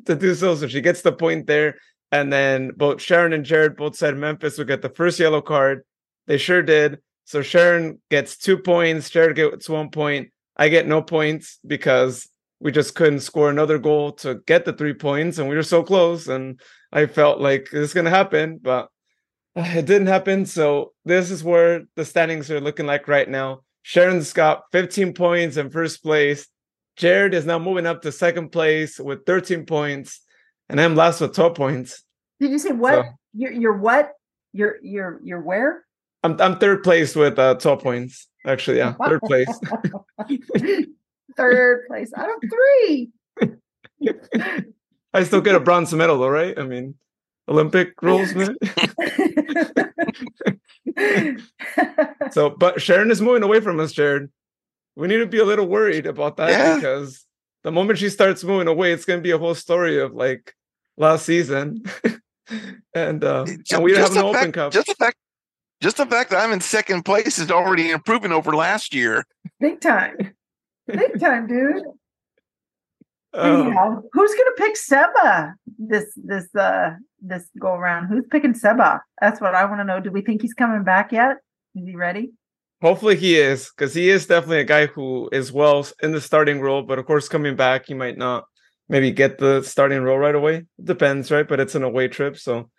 [0.05, 1.75] to do so, so she gets the point there.
[2.11, 5.83] And then both Sharon and Jared both said Memphis would get the first yellow card.
[6.27, 6.99] They sure did.
[7.25, 10.29] So Sharon gets two points, Jared gets one point.
[10.55, 12.29] I get no points because
[12.59, 15.83] we just couldn't score another goal to get the three points, and we were so
[15.83, 16.27] close.
[16.27, 16.59] And
[16.91, 18.89] I felt like this is gonna happen, but
[19.55, 20.45] it didn't happen.
[20.45, 23.61] So this is where the standings are looking like right now.
[23.83, 26.47] Sharon's got 15 points in first place.
[26.95, 30.21] Jared is now moving up to second place with 13 points,
[30.69, 32.03] and I'm last with 12 points.
[32.39, 32.93] Did you say what?
[32.93, 33.03] So,
[33.33, 34.13] you're, you're what?
[34.53, 35.85] You're you're you're where?
[36.23, 38.27] I'm I'm third place with uh 12 points.
[38.45, 39.49] Actually, yeah, third place.
[41.37, 43.11] third place out of three.
[45.13, 46.57] I still get a bronze medal though, right?
[46.57, 46.95] I mean,
[47.47, 48.57] Olympic rules, man.
[52.31, 54.29] so, but Sharon is moving away from us, Jared.
[54.95, 56.75] We need to be a little worried about that yeah.
[56.75, 57.25] because
[57.63, 60.53] the moment she starts moving away, it's going to be a whole story of like
[60.97, 61.83] last season.
[62.93, 64.71] and uh, just, and we have no fact, Open Cup.
[64.71, 65.17] Just the fact
[65.81, 69.25] just the fact that I'm in second place is already improving over last year.
[69.59, 70.33] Big time.
[70.87, 71.83] Big time, dude.
[73.33, 78.07] Anyhow, who's gonna pick Seba this this uh this go around?
[78.07, 79.01] Who's picking Seba?
[79.19, 79.99] That's what I want to know.
[79.99, 81.37] Do we think he's coming back yet?
[81.75, 82.31] Is he ready?
[82.81, 86.61] Hopefully he is, because he is definitely a guy who is well in the starting
[86.61, 86.81] role.
[86.83, 88.45] But of course, coming back, he might not
[88.87, 90.65] maybe get the starting role right away.
[90.81, 91.47] Depends, right?
[91.47, 92.69] But it's an away trip, so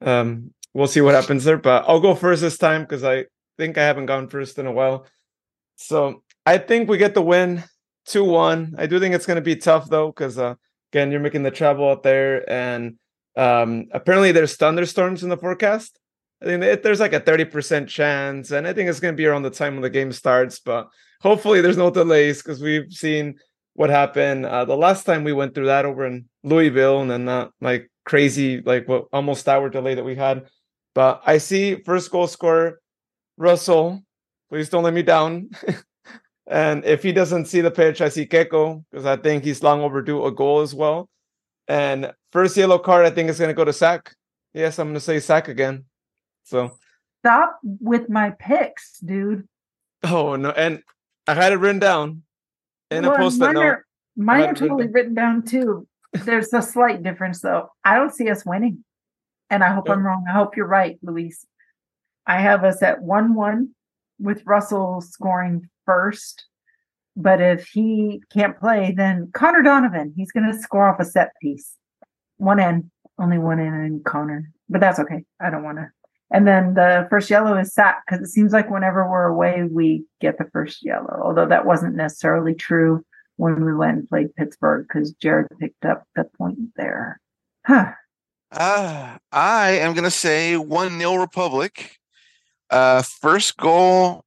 [0.00, 1.58] um, we'll see what happens there.
[1.58, 3.26] But I'll go first this time because I
[3.58, 5.06] think I haven't gone first in a while.
[5.76, 7.64] So I think we get the win
[8.06, 8.74] 2 1.
[8.78, 10.54] I do think it's going to be tough though, because uh,
[10.92, 12.96] again, you're making the travel out there, and
[13.36, 15.98] um, apparently there's thunderstorms in the forecast.
[16.42, 19.26] I think it, there's like a 30% chance, and I think it's going to be
[19.26, 20.58] around the time when the game starts.
[20.58, 20.88] But
[21.20, 23.38] hopefully, there's no delays because we've seen
[23.74, 27.26] what happened uh, the last time we went through that over in Louisville, and then
[27.26, 30.46] that like crazy, like what almost hour delay that we had
[30.94, 32.80] but I see first goal scorer,
[33.36, 34.02] Russell.
[34.48, 35.50] Please don't let me down.
[36.50, 39.80] and if he doesn't see the pitch, I see Keko because I think he's long
[39.82, 41.08] overdue a goal as well.
[41.68, 44.14] And first yellow card, I think is going to go to Sac.
[44.52, 45.84] Yes, I'm going to say Sac again.
[46.44, 46.76] So
[47.22, 49.46] stop with my picks, dude.
[50.02, 50.82] Oh no, and
[51.26, 52.22] I had it written down
[52.90, 53.78] in well, a post-it note.
[54.16, 55.86] mine are totally written, written down too.
[56.12, 57.70] There's a slight difference though.
[57.84, 58.84] I don't see us winning.
[59.50, 60.24] And I hope I'm wrong.
[60.28, 61.44] I hope you're right, Luis.
[62.24, 63.68] I have us at 1 1
[64.20, 66.44] with Russell scoring first.
[67.16, 71.32] But if he can't play, then Connor Donovan, he's going to score off a set
[71.42, 71.74] piece.
[72.36, 74.50] One in, only one in, and Connor.
[74.68, 75.24] But that's okay.
[75.40, 75.88] I don't want to.
[76.32, 80.04] And then the first yellow is sat because it seems like whenever we're away, we
[80.20, 81.20] get the first yellow.
[81.22, 83.04] Although that wasn't necessarily true
[83.36, 87.20] when we went and played Pittsburgh because Jared picked up the point there.
[87.66, 87.92] Huh.
[88.52, 91.99] Uh, I am going to say 1 0 Republic.
[92.70, 94.24] Uh, first goal,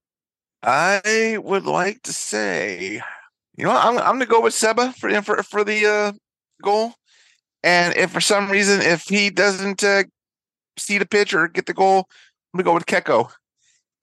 [0.61, 3.01] I would like to say,
[3.57, 6.11] you know, I'm, I'm going to go with Seba for, for, for the uh,
[6.61, 6.93] goal.
[7.63, 10.03] And if for some reason, if he doesn't uh,
[10.77, 12.09] see the pitch or get the goal,
[12.53, 13.31] I'm going to go with Keko.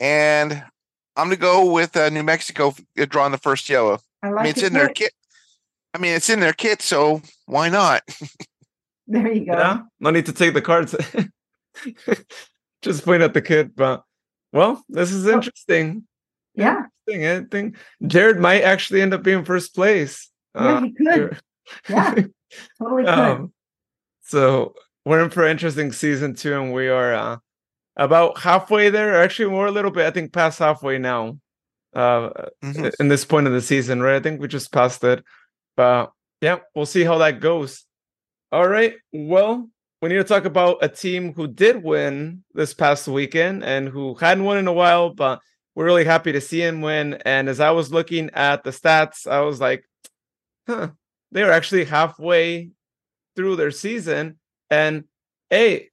[0.00, 0.52] And
[1.16, 3.98] I'm going to go with uh, New Mexico drawing the first yellow.
[4.22, 4.66] I like I mean, it's it.
[4.66, 5.12] in their kit.
[5.92, 8.02] I mean, it's in their kit, so why not?
[9.06, 9.54] There you go.
[9.54, 10.94] Yeah, no need to take the cards.
[12.82, 14.04] Just point at the kit, but
[14.52, 16.04] well, this is interesting.
[16.54, 16.84] Yeah.
[17.06, 17.26] Interesting.
[17.26, 17.76] I think
[18.06, 20.30] Jared might actually end up being first place.
[20.54, 21.06] Yeah, he could.
[21.14, 21.38] here.
[21.88, 22.14] Yeah.
[22.78, 23.08] Totally could.
[23.08, 23.52] Um,
[24.22, 24.74] so
[25.04, 27.36] we're in for an interesting season two, and we are uh,
[27.96, 29.22] about halfway there.
[29.22, 31.38] Actually, we're a little bit, I think, past halfway now.
[31.94, 32.30] Uh,
[32.62, 32.92] Mhm.
[33.00, 34.14] in this point of the season, right?
[34.14, 35.24] I think we just passed it,
[35.76, 37.84] but yeah, we'll see how that goes.
[38.52, 38.94] All right.
[39.12, 39.68] Well,
[40.00, 44.14] we need to talk about a team who did win this past weekend and who
[44.14, 45.40] hadn't won in a while, but
[45.74, 47.14] we're really happy to see him win.
[47.24, 49.84] And as I was looking at the stats, I was like,
[50.66, 50.88] huh,
[51.32, 52.70] they were actually halfway
[53.36, 54.38] through their season.
[54.70, 55.04] And
[55.50, 55.90] hey,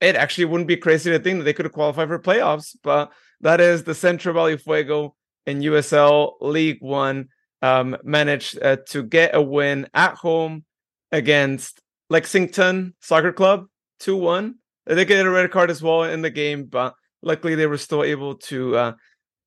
[0.00, 3.12] it actually wouldn't be crazy to think that they could have qualified for playoffs, but
[3.40, 7.28] that is the Central Valley Fuego in USL League One
[7.62, 10.64] um, managed uh, to get a win at home
[11.10, 11.80] against
[12.10, 13.66] Lexington Soccer Club
[14.00, 14.54] 2 1.
[14.86, 18.02] They get a red card as well in the game, but luckily they were still
[18.02, 18.92] able to uh,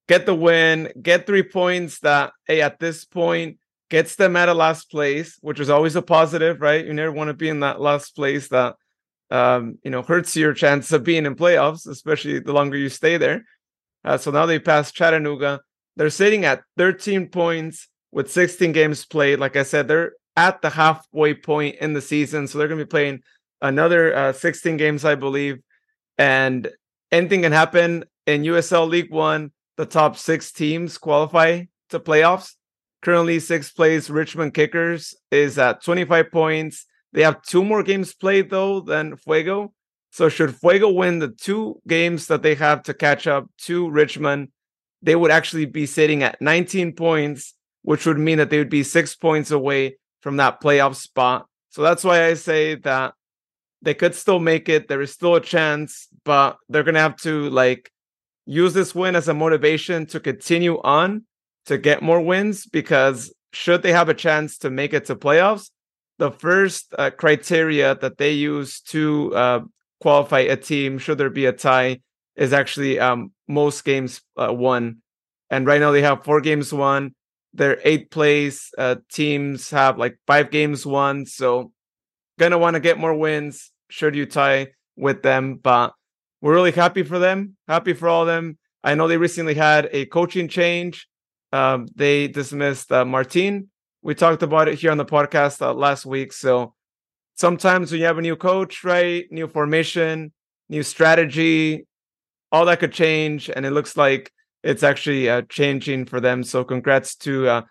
[0.08, 3.58] get the win, get three points that, hey, at this point,
[3.90, 6.86] gets them out of last place, which is always a positive, right?
[6.86, 8.76] You never want to be in that last place that,
[9.32, 13.18] um, you know, hurts your chance of being in playoffs, especially the longer you stay
[13.18, 13.44] there.
[14.04, 15.62] Uh, so now they passed Chattanooga.
[15.96, 19.40] They're sitting at 13 points with 16 games played.
[19.40, 22.48] Like I said, they're at the halfway point in the season.
[22.48, 23.22] So they're going to be playing
[23.62, 25.60] another uh, 16 games, I believe.
[26.18, 26.70] And
[27.12, 29.52] anything can happen in USL League One.
[29.78, 32.56] The top six teams qualify to playoffs.
[33.02, 36.86] Currently, sixth place Richmond Kickers is at 25 points.
[37.14, 39.74] They have two more games played, though, than Fuego.
[40.12, 44.50] So, should Fuego win the two games that they have to catch up to Richmond,
[45.02, 48.84] they would actually be sitting at 19 points, which would mean that they would be
[48.84, 51.48] six points away from that playoff spot.
[51.70, 53.14] So that's why I say that
[53.82, 54.88] they could still make it.
[54.88, 57.92] There is still a chance, but they're gonna have to like
[58.46, 61.24] use this win as a motivation to continue on
[61.66, 65.70] to get more wins because should they have a chance to make it to playoffs,
[66.18, 69.60] the first uh, criteria that they use to uh,
[70.00, 72.00] qualify a team, should there be a tie,
[72.36, 74.98] is actually um, most games uh, won.
[75.50, 77.14] And right now they have four games won.
[77.54, 81.26] Their eighth place uh, teams have like five games won.
[81.26, 81.72] So
[82.40, 83.72] gonna want to get more wins.
[83.90, 85.94] Should you tie with them, but
[86.42, 87.58] we're really happy for them.
[87.68, 88.58] Happy for all of them.
[88.84, 91.08] I know they recently had a coaching change.
[91.52, 93.70] Um, they dismissed uh, Martin.
[94.02, 96.34] We talked about it here on the podcast uh, last week.
[96.34, 96.74] So
[97.36, 100.32] sometimes when you have a new coach, right, new formation,
[100.70, 101.86] new strategy,
[102.52, 104.32] all that could change, and it looks like
[104.64, 106.44] it's actually uh, changing for them.
[106.44, 107.62] So congrats to uh,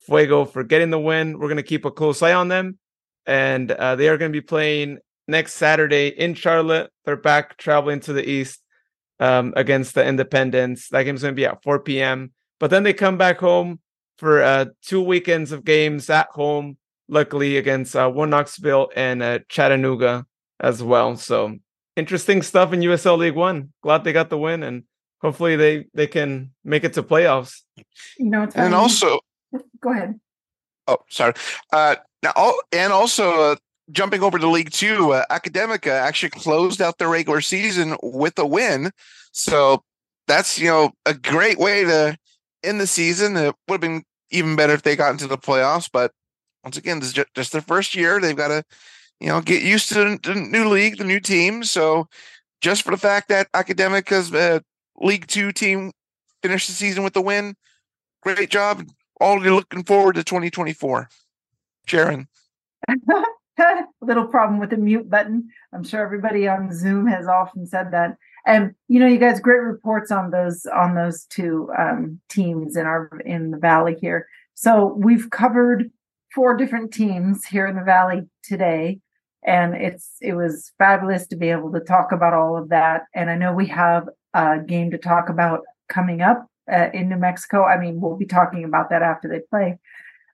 [0.00, 1.38] Fuego for getting the win.
[1.38, 2.78] We're gonna keep a close eye on them,
[3.26, 4.98] and uh, they are gonna be playing
[5.28, 6.90] next Saturday in Charlotte.
[7.04, 8.60] They're back traveling to the east
[9.20, 10.88] um, against the Independence.
[10.88, 12.32] That game's gonna be at 4 p.m.
[12.58, 13.80] But then they come back home
[14.18, 16.76] for uh, two weekends of games at home.
[17.08, 20.26] Luckily against uh, One Knoxville and uh, Chattanooga
[20.60, 21.16] as well.
[21.16, 21.56] So
[21.96, 23.72] interesting stuff in USL League One.
[23.82, 24.84] Glad they got the win, and
[25.20, 27.62] hopefully they they can make it to playoffs.
[28.18, 29.20] You know, it's And also,
[29.80, 30.18] go ahead.
[30.86, 31.34] oh, sorry.
[31.72, 33.56] Uh, now, and also, uh,
[33.90, 38.46] jumping over to League Two, uh, Academica actually closed out their regular season with a
[38.46, 38.90] win.
[39.32, 39.82] So
[40.26, 42.16] that's you know a great way to
[42.62, 43.36] end the season.
[43.36, 46.12] It would have been even better if they got into the playoffs, but
[46.62, 48.20] once again, this is ju- just their first year.
[48.20, 48.62] They've got to
[49.18, 51.64] you know get used to the- the new league, the new team.
[51.64, 52.06] So
[52.60, 54.60] just for the fact that Academica's uh,
[55.00, 55.92] League Two team
[56.42, 57.56] finished the season with a win,
[58.22, 58.84] great job.
[59.20, 61.08] Already looking forward to 2024.
[61.86, 62.28] Sharon.
[64.00, 65.48] little problem with the mute button.
[65.72, 68.16] I'm sure everybody on Zoom has often said that.
[68.46, 72.86] And you know, you guys, great reports on those on those two um, teams in
[72.86, 74.26] our in the valley here.
[74.54, 75.90] So we've covered
[76.34, 79.00] four different teams here in the valley today,
[79.44, 83.02] and it's it was fabulous to be able to talk about all of that.
[83.14, 87.16] And I know we have a game to talk about coming up uh, in New
[87.16, 87.64] Mexico.
[87.64, 89.78] I mean, we'll be talking about that after they play.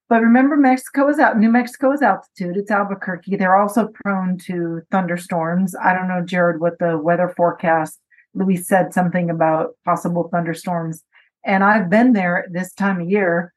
[0.08, 1.38] But remember, Mexico is out.
[1.38, 2.56] New Mexico is altitude.
[2.56, 3.36] It's Albuquerque.
[3.36, 5.74] They're also prone to thunderstorms.
[5.74, 7.98] I don't know, Jared, what the weather forecast.
[8.34, 11.02] Luis said something about possible thunderstorms,
[11.44, 13.54] and I've been there this time of year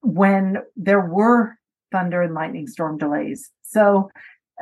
[0.00, 1.58] when there were
[1.90, 3.50] thunder and lightning storm delays.
[3.62, 4.10] So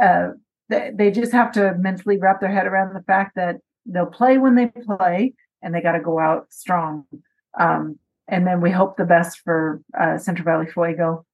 [0.01, 0.31] uh,
[0.71, 3.57] they, they just have to mentally wrap their head around the fact that
[3.87, 7.05] they'll play when they play, and they got to go out strong.
[7.59, 11.27] Um, and then we hope the best for uh, Central Valley Fuego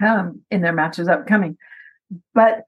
[0.00, 1.56] um, in their matches upcoming.
[2.34, 2.62] But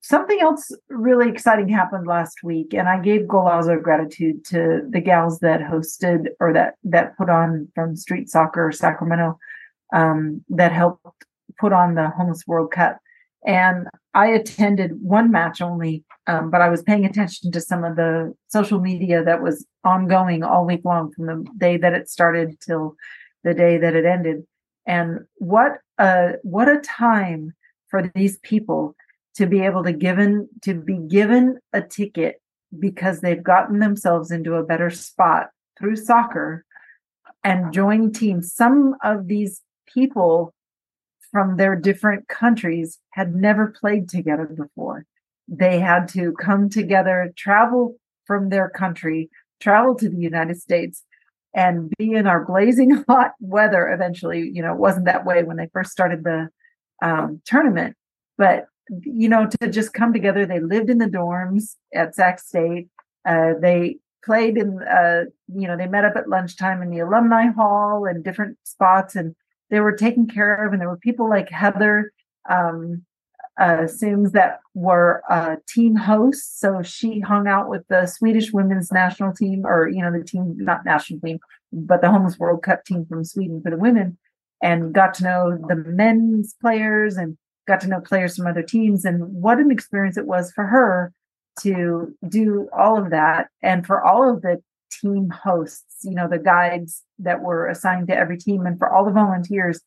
[0.00, 5.40] something else really exciting happened last week, and I gave Golazo gratitude to the gals
[5.40, 9.38] that hosted or that that put on from Street Soccer Sacramento
[9.94, 11.06] um, that helped
[11.58, 12.98] put on the Homeless World Cup.
[13.44, 17.96] And I attended one match only, um, but I was paying attention to some of
[17.96, 22.58] the social media that was ongoing all week long from the day that it started
[22.60, 22.96] till
[23.42, 24.44] the day that it ended.
[24.86, 27.52] And what a what a time
[27.88, 28.96] for these people
[29.36, 32.40] to be able to given to be given a ticket
[32.78, 36.64] because they've gotten themselves into a better spot through soccer
[37.42, 38.52] and join teams.
[38.52, 39.60] Some of these
[39.92, 40.54] people
[41.34, 45.04] from their different countries had never played together before.
[45.48, 51.02] They had to come together, travel from their country, travel to the United States,
[51.52, 54.48] and be in our blazing hot weather eventually.
[54.54, 56.50] You know, it wasn't that way when they first started the
[57.02, 57.96] um, tournament,
[58.38, 58.66] but
[59.02, 60.46] you know, to just come together.
[60.46, 62.90] They lived in the dorms at Sac State.
[63.26, 67.46] Uh, they played in, uh, you know, they met up at lunchtime in the alumni
[67.50, 69.34] hall and different spots and
[69.74, 72.12] they were taken care of, and there were people like Heather
[72.48, 73.04] um,
[73.58, 76.60] uh, Sims that were uh, team hosts.
[76.60, 80.54] So she hung out with the Swedish women's national team, or you know, the team
[80.58, 81.40] not national team,
[81.72, 84.16] but the Homeless World Cup team from Sweden for the women,
[84.62, 89.04] and got to know the men's players and got to know players from other teams.
[89.04, 91.12] And what an experience it was for her
[91.62, 94.62] to do all of that, and for all of the
[95.00, 99.04] team hosts, you know, the guides that were assigned to every team, and for all
[99.04, 99.80] the volunteers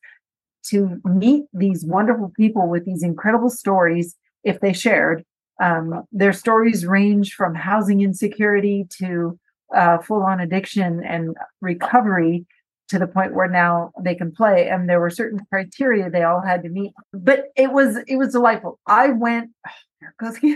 [0.69, 5.23] to meet these wonderful people with these incredible stories if they shared.
[5.61, 9.39] Um, their stories range from housing insecurity to
[9.75, 12.45] uh, full on addiction and recovery
[12.89, 14.69] to the point where now they can play.
[14.69, 18.31] And there were certain criteria they all had to meet but it was it was
[18.31, 18.79] delightful.
[18.85, 19.51] I went
[20.21, 20.33] oh,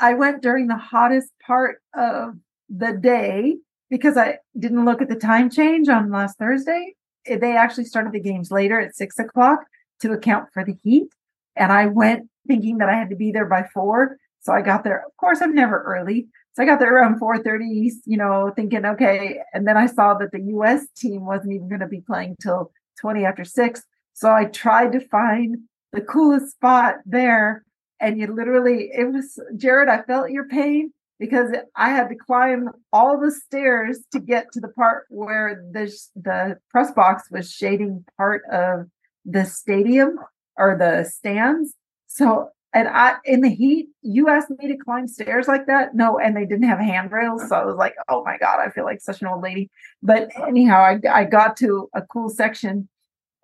[0.00, 2.34] i went during the hottest part of
[2.68, 3.56] the day
[3.90, 6.94] because I didn't look at the time change on last Thursday.
[7.26, 9.60] Eh, they actually started the games later at six o'clock
[10.00, 11.08] to account for the heat.
[11.56, 14.16] And I went thinking that I had to be there by four.
[14.40, 15.04] So I got there.
[15.06, 16.28] Of course, I'm never early.
[16.54, 19.40] So I got there around 4:30, you know, thinking, okay.
[19.52, 22.72] And then I saw that the US team wasn't even going to be playing till
[23.00, 23.84] 20 after six.
[24.14, 25.58] So I tried to find
[25.92, 27.64] the coolest spot there.
[28.00, 32.68] And you literally, it was Jared, I felt your pain because I had to climb
[32.92, 38.04] all the stairs to get to the part where the the press box was shading
[38.16, 38.86] part of
[39.24, 40.18] the stadium
[40.56, 41.74] or the stands.
[42.06, 45.94] So and I in the heat, you asked me to climb stairs like that?
[45.94, 47.48] No, and they didn't have handrails.
[47.48, 49.70] So I was like, oh my God, I feel like such an old lady.
[50.02, 52.88] But anyhow, I I got to a cool section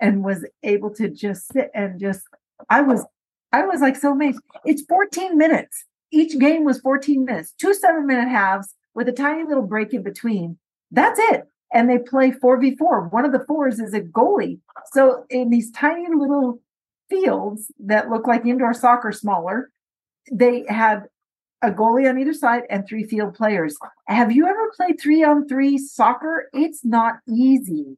[0.00, 2.22] and was able to just sit and just
[2.68, 3.04] I was
[3.52, 4.40] I was like so amazed.
[4.64, 5.84] It's 14 minutes
[6.14, 10.02] each game was 14 minutes, two seven minute halves with a tiny little break in
[10.02, 10.58] between.
[10.90, 11.44] That's it.
[11.72, 13.10] And they play 4v4.
[13.10, 14.60] One of the fours is a goalie.
[14.92, 16.60] So in these tiny little
[17.10, 19.70] fields that look like indoor soccer smaller,
[20.30, 21.04] they had
[21.62, 23.76] a goalie on either side and three field players.
[24.06, 26.48] Have you ever played three on three soccer?
[26.52, 27.96] It's not easy.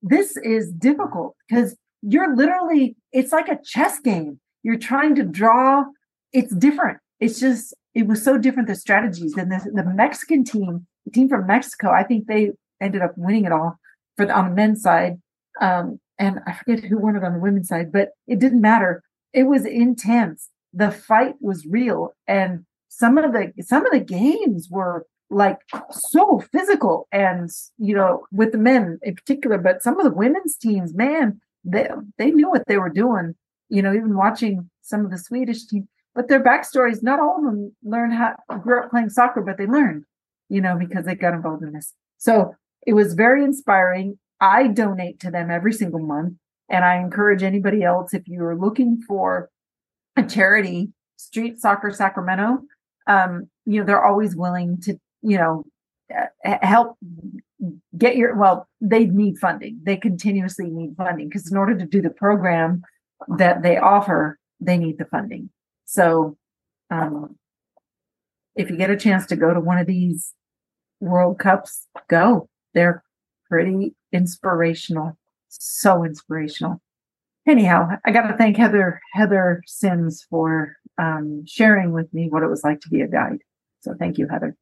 [0.00, 4.40] This is difficult because you're literally, it's like a chess game.
[4.62, 5.84] You're trying to draw,
[6.32, 10.86] it's different it's just it was so different the strategies and the, the mexican team
[11.04, 12.50] the team from mexico i think they
[12.80, 13.78] ended up winning it all
[14.16, 15.20] for the, on the men's side.
[15.60, 19.02] Um, and i forget who won it on the women's side but it didn't matter.
[19.32, 20.48] It was intense.
[20.72, 25.58] The fight was real and some of the some of the games were like
[25.90, 27.48] so physical and
[27.78, 31.88] you know with the men in particular but some of the women's teams man they
[32.18, 33.34] they knew what they were doing.
[33.68, 37.44] You know even watching some of the swedish team but their backstories, not all of
[37.44, 40.04] them learned how grew up playing soccer, but they learned,
[40.48, 41.94] you know, because they got involved in this.
[42.18, 42.54] So
[42.86, 44.18] it was very inspiring.
[44.40, 46.34] I donate to them every single month.
[46.68, 49.50] And I encourage anybody else, if you're looking for
[50.16, 52.62] a charity, Street Soccer Sacramento,
[53.06, 55.64] um, you know, they're always willing to, you know,
[56.44, 56.96] help
[57.96, 59.80] get your, well, they need funding.
[59.82, 62.82] They continuously need funding because in order to do the program
[63.36, 65.50] that they offer, they need the funding.
[65.90, 66.36] So,
[66.88, 67.36] um,
[68.54, 70.34] if you get a chance to go to one of these
[71.00, 72.48] World Cups, go.
[72.74, 73.02] They're
[73.48, 75.18] pretty inspirational.
[75.48, 76.80] So inspirational.
[77.48, 82.48] Anyhow, I got to thank Heather Heather Sims for um, sharing with me what it
[82.48, 83.38] was like to be a guide.
[83.80, 84.54] So thank you, Heather.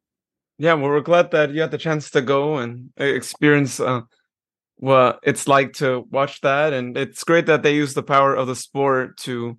[0.57, 4.01] Yeah, well, we're glad that you had the chance to go and experience uh,
[4.77, 8.47] what it's like to watch that, and it's great that they use the power of
[8.47, 9.59] the sport to,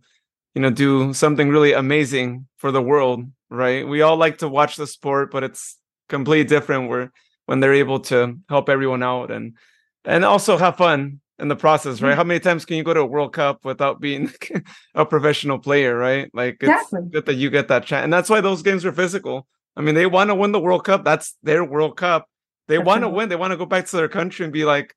[0.59, 3.23] you know, do something really amazing for the world.
[3.49, 3.87] Right?
[3.87, 5.77] We all like to watch the sport, but it's
[6.09, 6.89] completely different.
[6.89, 7.13] Where
[7.45, 9.55] when they're able to help everyone out and
[10.03, 12.09] and also have fun in the process, right?
[12.09, 12.17] Mm-hmm.
[12.17, 14.33] How many times can you go to a World Cup without being
[14.95, 16.29] a professional player, right?
[16.33, 17.09] Like it's exactly.
[17.09, 18.03] good that you get that chance.
[18.03, 19.47] And that's why those games are physical.
[19.77, 21.05] I mean, they want to win the World Cup.
[21.05, 22.27] That's their World Cup.
[22.67, 23.29] They want to win.
[23.29, 24.93] They want to go back to their country and be like,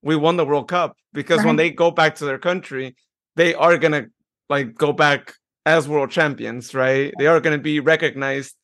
[0.00, 0.96] we won the World Cup.
[1.12, 1.46] Because right.
[1.46, 2.94] when they go back to their country,
[3.34, 4.06] they are gonna
[4.52, 5.34] like go back
[5.64, 7.12] as world champions, right?
[7.18, 8.54] They are gonna be recognized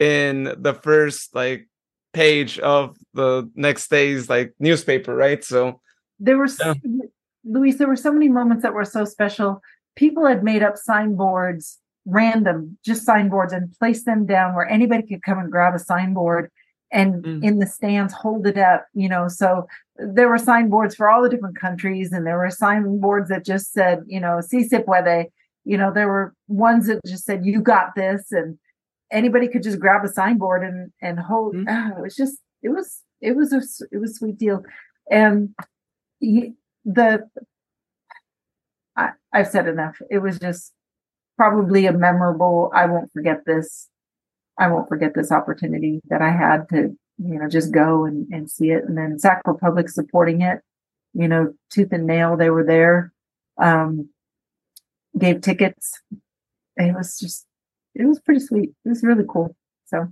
[0.00, 1.68] in the first like
[2.14, 5.44] page of the next day's like newspaper, right?
[5.44, 5.80] So
[6.18, 6.74] there were yeah.
[7.44, 9.60] Luis, there were so many moments that were so special.
[9.96, 15.22] People had made up signboards, random, just signboards, and placed them down where anybody could
[15.22, 16.50] come and grab a signboard
[16.90, 17.44] and mm.
[17.44, 19.28] in the stands hold it up, you know.
[19.28, 19.66] So
[19.96, 24.00] there were signboards for all the different countries, and there were signboards that just said,
[24.06, 25.26] you know, si se puede.
[25.66, 28.58] You know, there were ones that just said, you got this, and
[29.10, 31.54] anybody could just grab a signboard and and hold.
[31.54, 31.68] Mm-hmm.
[31.68, 34.62] Oh, it was just it was it was a it was a sweet deal,
[35.10, 35.54] and
[36.18, 37.28] he, the
[38.96, 39.96] I, I've said enough.
[40.10, 40.72] It was just
[41.36, 42.70] probably a memorable.
[42.74, 43.88] I won't forget this.
[44.58, 48.50] I won't forget this opportunity that I had to you know just go and and
[48.50, 50.60] see it, and then Sac Republic supporting it.
[51.12, 52.36] You know, tooth and nail.
[52.36, 53.12] They were there.
[53.56, 54.08] Um,
[55.18, 56.00] gave tickets.
[56.76, 57.46] It was just
[57.94, 58.70] it was pretty sweet.
[58.84, 59.56] It was really cool.
[59.86, 60.08] So,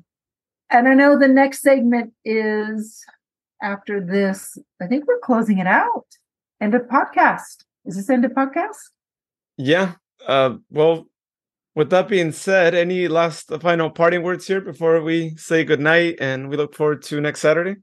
[0.70, 3.04] and I know the next segment is
[3.62, 4.56] after this.
[4.80, 6.06] I think we're closing it out.
[6.60, 7.64] End of podcast.
[7.84, 8.78] Is this end of podcast?
[9.56, 9.94] Yeah.
[10.26, 11.06] Uh, well,
[11.74, 16.48] with that being said, any last final parting words here before we say goodnight and
[16.48, 17.76] we look forward to next Saturday?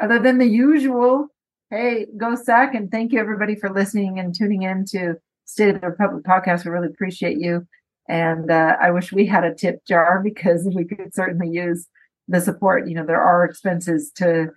[0.00, 1.28] Other than the usual,
[1.70, 5.14] hey, go Sac and thank you everybody for listening and tuning in to
[5.44, 6.64] State of the Republic podcast.
[6.64, 7.66] We really appreciate you.
[8.08, 11.88] And uh, I wish we had a tip jar because we could certainly use
[12.28, 12.88] the support.
[12.88, 14.48] You know, there are expenses to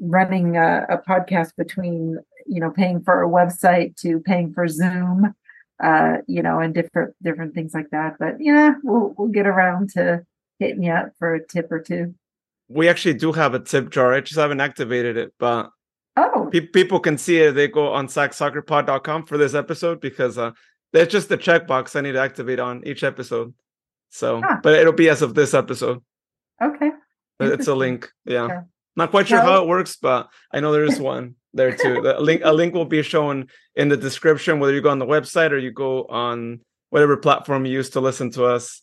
[0.00, 5.34] running a, a podcast between, you know, paying for a website to paying for Zoom,
[5.82, 8.16] uh, you know, and different different things like that.
[8.18, 10.24] But yeah, we'll we'll get around to
[10.58, 12.14] hitting you up for a tip or two.
[12.68, 14.12] We actually do have a tip jar.
[14.12, 15.70] I just haven't activated it, but
[16.16, 17.52] oh, pe- people can see it.
[17.52, 20.50] They go on sacsoccerpod.com for this episode because uh,
[20.92, 23.54] there's just a checkbox I need to activate on each episode.
[24.10, 26.02] So, but it'll be as of this episode.
[26.62, 26.90] Okay.
[27.38, 28.10] It's a link.
[28.24, 28.62] Yeah.
[28.96, 29.44] Not quite sure no.
[29.44, 32.00] how it works, but I know there is one there too.
[32.00, 35.06] The link a link will be shown in the description, whether you go on the
[35.06, 38.80] website or you go on whatever platform you use to listen to us.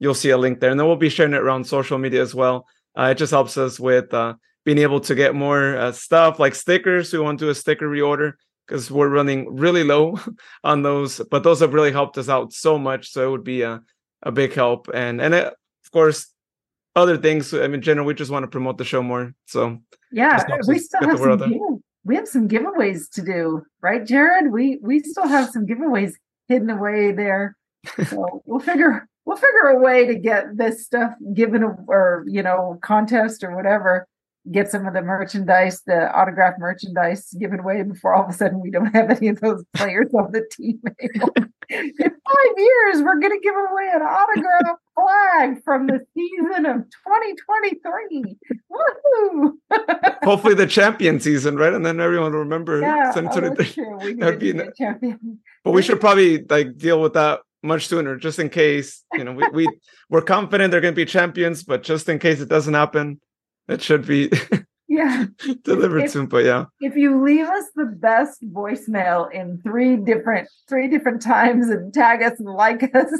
[0.00, 2.34] You'll see a link there, and then we'll be sharing it around social media as
[2.34, 2.66] well.
[2.98, 6.54] Uh, it just helps us with uh, being able to get more uh, stuff like
[6.54, 7.12] stickers.
[7.12, 8.32] We want to do a sticker reorder
[8.66, 10.18] because we're running really low
[10.64, 11.20] on those.
[11.30, 13.10] But those have really helped us out so much.
[13.10, 13.82] So it would be a,
[14.22, 14.88] a big help.
[14.92, 16.26] And and it, of course,
[16.96, 17.52] other things.
[17.52, 19.34] I mean, in general, we just want to promote the show more.
[19.46, 19.78] So
[20.12, 21.60] yeah, we still have some give,
[22.04, 24.52] we have some giveaways to do, right, Jared?
[24.52, 26.12] We we still have some giveaways
[26.48, 27.56] hidden away there.
[28.06, 32.78] So we'll figure we'll figure a way to get this stuff given or you know
[32.82, 34.06] contest or whatever
[34.50, 38.60] get some of the merchandise, the autographed merchandise given away before all of a sudden
[38.60, 40.80] we don't have any of those players on the team.
[41.70, 46.76] In five years, we're going to give away an autographed flag from the season of
[47.06, 48.36] 2023.
[48.70, 49.52] Woohoo!
[50.24, 51.72] Hopefully, the champion season, right?
[51.72, 52.80] And then everyone will remember.
[52.80, 53.98] Yeah, oh, sure.
[53.98, 55.40] we That'd be a champion.
[55.64, 59.02] But we should probably like deal with that much sooner, just in case.
[59.14, 59.68] You know, we, we
[60.10, 63.20] we're confident they're going to be champions, but just in case it doesn't happen,
[63.68, 64.30] it should be.
[64.86, 65.26] Yeah.
[65.64, 66.26] delivered If- soon.
[66.26, 71.68] But yeah, If you leave us the best voicemail in three different three different times
[71.68, 73.10] and tag us and like us,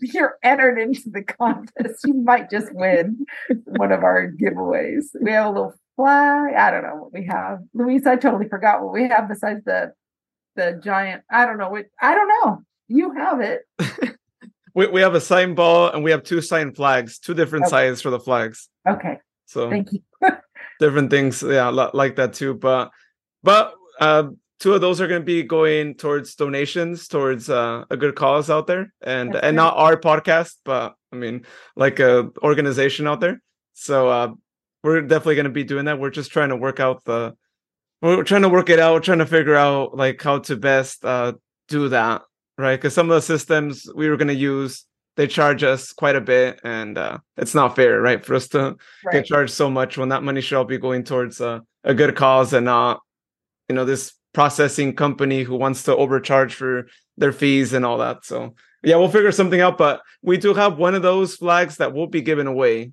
[0.00, 2.04] you're entered into the contest.
[2.06, 3.24] You might just win
[3.66, 5.04] one of our giveaways.
[5.20, 6.54] We have a little flag.
[6.54, 7.60] I don't know what we have.
[7.72, 9.92] Luis, I totally forgot what we have besides the
[10.56, 11.22] the giant.
[11.30, 12.62] I don't know what I don't know.
[12.86, 13.62] You have it.
[14.74, 17.70] we, we have a sign ball and we have two sign flags, two different Okay.
[17.70, 18.68] sizes for the flags.
[18.86, 19.18] Okay.
[19.46, 20.00] So Thank you.
[20.80, 22.90] different things yeah like that too but
[23.44, 24.24] but uh
[24.58, 28.50] two of those are going to be going towards donations towards uh, a good cause
[28.50, 31.46] out there and That's and not our podcast but i mean
[31.76, 33.40] like a organization out there.
[33.74, 34.28] So uh
[34.82, 35.98] we're definitely going to be doing that.
[35.98, 37.34] We're just trying to work out the
[38.02, 41.04] we're trying to work it out we're trying to figure out like how to best
[41.04, 41.34] uh
[41.68, 42.22] do that
[42.58, 42.76] right?
[42.76, 44.84] Because some of the systems we were going to use
[45.16, 48.76] they charge us quite a bit and uh it's not fair right for us to
[49.12, 52.14] get charged so much when that money should all be going towards uh, a good
[52.16, 53.00] cause and not
[53.68, 58.24] you know this processing company who wants to overcharge for their fees and all that.
[58.24, 61.92] So yeah we'll figure something out but we do have one of those flags that
[61.92, 62.92] will be given away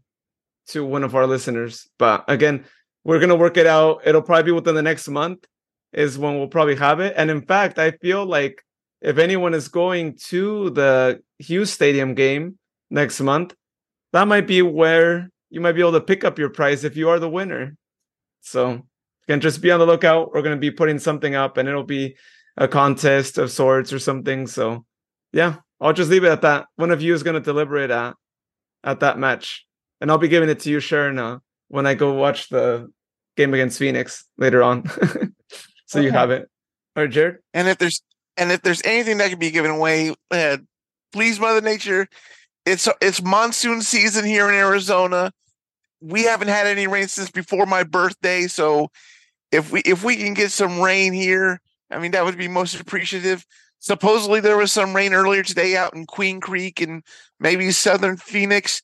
[0.68, 1.90] to one of our listeners.
[1.98, 2.66] But again
[3.04, 4.02] we're going to work it out.
[4.06, 5.46] It'll probably be within the next month
[5.92, 7.14] is when we'll probably have it.
[7.18, 8.64] And in fact i feel like
[9.02, 12.58] if anyone is going to the hughes stadium game
[12.90, 13.56] next month
[14.14, 17.10] that might be where you might be able to pick up your prize if you
[17.10, 17.76] are the winner.
[18.40, 18.84] So you
[19.28, 20.34] can just be on the lookout.
[20.34, 22.16] We're going to be putting something up and it'll be
[22.58, 24.48] a contest of sorts or something.
[24.48, 24.86] So
[25.34, 26.68] yeah, I'll just leave it at that.
[26.76, 28.16] One of you is going to deliberate at
[28.84, 29.66] at that match.
[30.00, 32.92] And I'll be giving it to you, Sharon, uh, when I go watch the
[33.38, 34.86] game against Phoenix later on.
[35.86, 36.50] so you have it.
[36.96, 37.38] All right, Jared.
[37.54, 38.02] And if there's
[38.38, 40.58] and if there's anything that can be given away, uh,
[41.12, 42.08] please, Mother Nature,
[42.66, 45.32] it's it's monsoon season here in Arizona.
[46.00, 48.90] We haven't had any rain since before my birthday, so
[49.52, 51.60] if we if we can get some rain here,
[51.92, 53.46] I mean that would be most appreciative.
[53.80, 57.04] Supposedly there was some rain earlier today out in Queen Creek and
[57.40, 58.84] maybe southern Phoenix.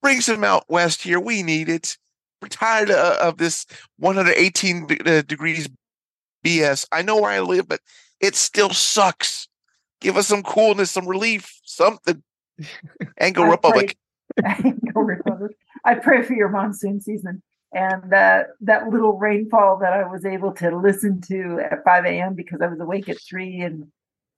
[0.00, 1.20] Bring some out west here.
[1.20, 1.98] We need it.
[2.40, 3.66] We're tired of, this
[3.98, 5.68] 118 uh, degrees
[6.44, 6.86] BS.
[6.92, 7.80] I know where I live, but
[8.20, 9.48] it still sucks.
[10.00, 12.22] Give us some coolness, some relief, something.
[13.20, 13.96] Angle I Republic.
[14.36, 15.56] pray- Republic.
[15.84, 17.42] I pray for your monsoon season
[17.72, 22.34] and that that little rainfall that I was able to listen to at 5 a.m.
[22.34, 23.86] because I was awake at three and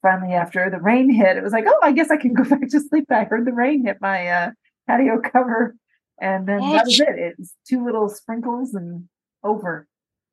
[0.02, 2.68] finally after the rain hit, it was like, oh, I guess I can go back
[2.68, 3.06] to sleep.
[3.10, 4.50] I heard the rain hit my uh,
[4.86, 5.76] patio cover,
[6.20, 7.18] and then that was it.
[7.18, 9.08] It was two little sprinkles and
[9.42, 9.86] over.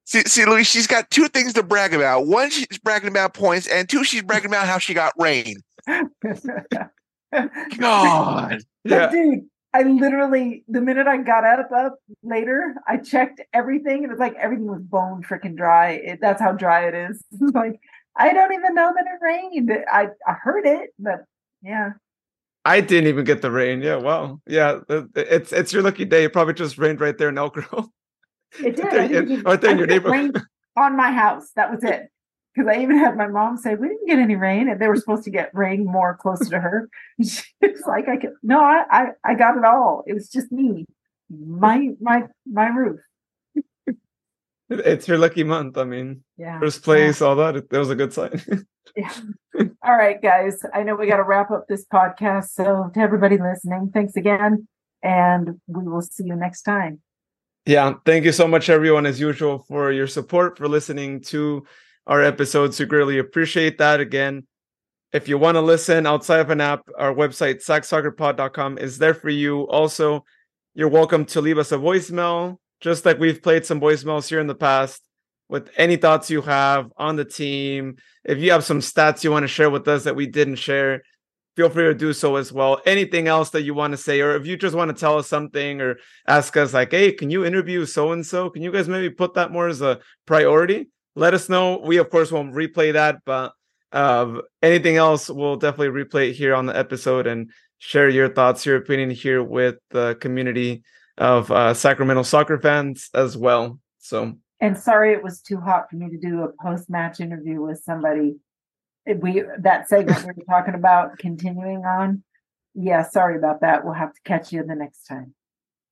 [0.09, 2.27] See, see, Luis, she's got two things to brag about.
[2.27, 5.57] One, she's bragging about points, and two, she's bragging about how she got rain.
[7.77, 8.61] God.
[8.85, 9.09] But Yeah.
[9.11, 9.39] dude,
[9.73, 13.97] I literally the minute I got up up later, I checked everything.
[13.97, 15.91] and It was like everything was bone freaking dry.
[15.91, 17.21] It, that's how dry it is.
[17.53, 17.77] like
[18.15, 19.71] I don't even know that it rained.
[19.91, 21.25] I I heard it, but
[21.61, 21.91] yeah.
[22.63, 23.81] I didn't even get the rain.
[23.81, 24.39] Yeah, wow.
[24.47, 26.23] Yeah, th- th- it's it's your lucky day.
[26.23, 27.87] It probably just rained right there in Elk Grove.
[28.63, 28.85] It did.
[28.87, 30.41] I didn't in- even- right there in I your think it neighborhood.
[30.75, 31.51] on my house.
[31.55, 32.09] That was it.
[32.55, 34.95] Because I even had my mom say we didn't get any rain, and they were
[34.95, 36.89] supposed to get rain more closer to her.
[37.23, 40.03] She was like, "I could no, I, I I got it all.
[40.07, 40.85] It was just me,
[41.29, 42.99] my my my roof."
[44.69, 45.77] It's your lucky month.
[45.77, 46.59] I mean, Yeah.
[46.59, 47.55] first place, all that.
[47.55, 48.41] It, that was a good sign.
[48.95, 49.13] Yeah.
[49.83, 50.61] All right, guys.
[50.73, 52.49] I know we got to wrap up this podcast.
[52.49, 54.67] So, to everybody listening, thanks again.
[55.01, 57.01] And we will see you next time.
[57.67, 61.65] Yeah, thank you so much, everyone, as usual, for your support, for listening to
[62.05, 62.79] our episodes.
[62.79, 63.99] We greatly appreciate that.
[63.99, 64.47] Again,
[65.11, 69.29] if you want to listen outside of an app, our website, sacsoccerpod.com, is there for
[69.29, 69.67] you.
[69.67, 70.23] Also,
[70.75, 74.47] you're welcome to leave us a voicemail, just like we've played some voicemails here in
[74.47, 75.01] the past
[75.49, 77.97] with any thoughts you have on the team.
[78.23, 81.03] If you have some stats you want to share with us that we didn't share,
[81.57, 82.79] feel free to do so as well.
[82.85, 85.27] Anything else that you want to say, or if you just want to tell us
[85.27, 85.97] something or
[86.27, 88.51] ask us, like, hey, can you interview so and so?
[88.51, 90.89] Can you guys maybe put that more as a priority?
[91.15, 91.79] Let us know.
[91.79, 93.53] We, of course, won't replay that, but
[93.91, 98.63] uh, anything else, we'll definitely replay it here on the episode and share your thoughts,
[98.63, 100.83] your opinion here with the community
[101.17, 103.79] of uh, Sacramento soccer fans as well.
[103.97, 107.61] So, And sorry it was too hot for me to do a post match interview
[107.61, 108.35] with somebody.
[109.15, 112.23] We that segment we were talking about continuing on.
[112.73, 113.85] Yeah, sorry about that.
[113.85, 115.33] We'll have to catch you the next time.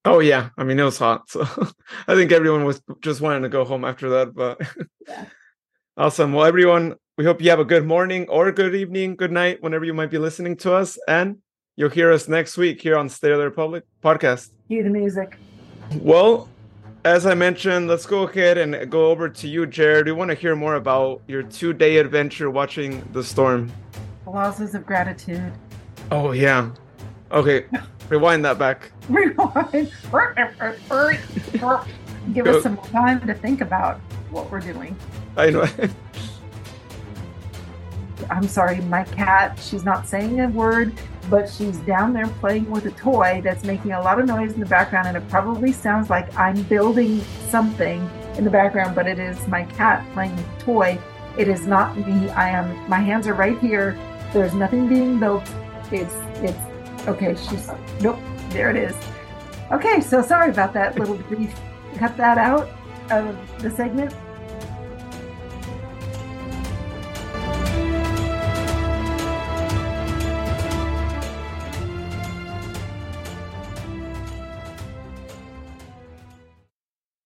[0.03, 1.41] Oh yeah, I mean it was hot, so
[2.07, 4.35] I think everyone was just wanting to go home after that.
[4.35, 4.61] But
[5.07, 5.25] Yeah.
[5.97, 6.33] awesome.
[6.33, 9.85] Well, everyone, we hope you have a good morning or good evening, good night, whenever
[9.85, 11.37] you might be listening to us, and
[11.75, 14.51] you'll hear us next week here on State of the Republic podcast.
[14.67, 15.37] Cue the music.
[15.95, 16.49] Well,
[17.05, 20.07] as I mentioned, let's go ahead and go over to you, Jared.
[20.07, 23.71] We want to hear more about your two day adventure watching the storm.
[24.25, 25.53] Golazos of gratitude.
[26.09, 26.71] Oh, yeah.
[27.31, 27.65] Okay,
[28.09, 28.91] rewind that back.
[29.07, 29.91] Rewind.
[32.33, 33.99] Give us some time to think about
[34.31, 34.97] what we're doing.
[35.37, 35.67] I know.
[38.31, 40.91] I'm sorry, my cat, she's not saying a word,
[41.29, 44.59] but she's down there playing with a toy that's making a lot of noise in
[44.59, 45.07] the background.
[45.07, 49.63] And it probably sounds like I'm building something in the background, but it is my
[49.63, 50.99] cat playing with a toy.
[51.37, 52.29] It is not me.
[52.29, 53.97] I am, my hands are right here.
[54.33, 55.43] There's nothing being built.
[55.91, 57.69] It's, it's, okay, she's,
[58.01, 58.19] nope,
[58.49, 58.95] there it is.
[59.71, 61.53] Okay, so sorry about that little brief.
[61.95, 62.69] Cut that out
[63.09, 64.13] of the segment.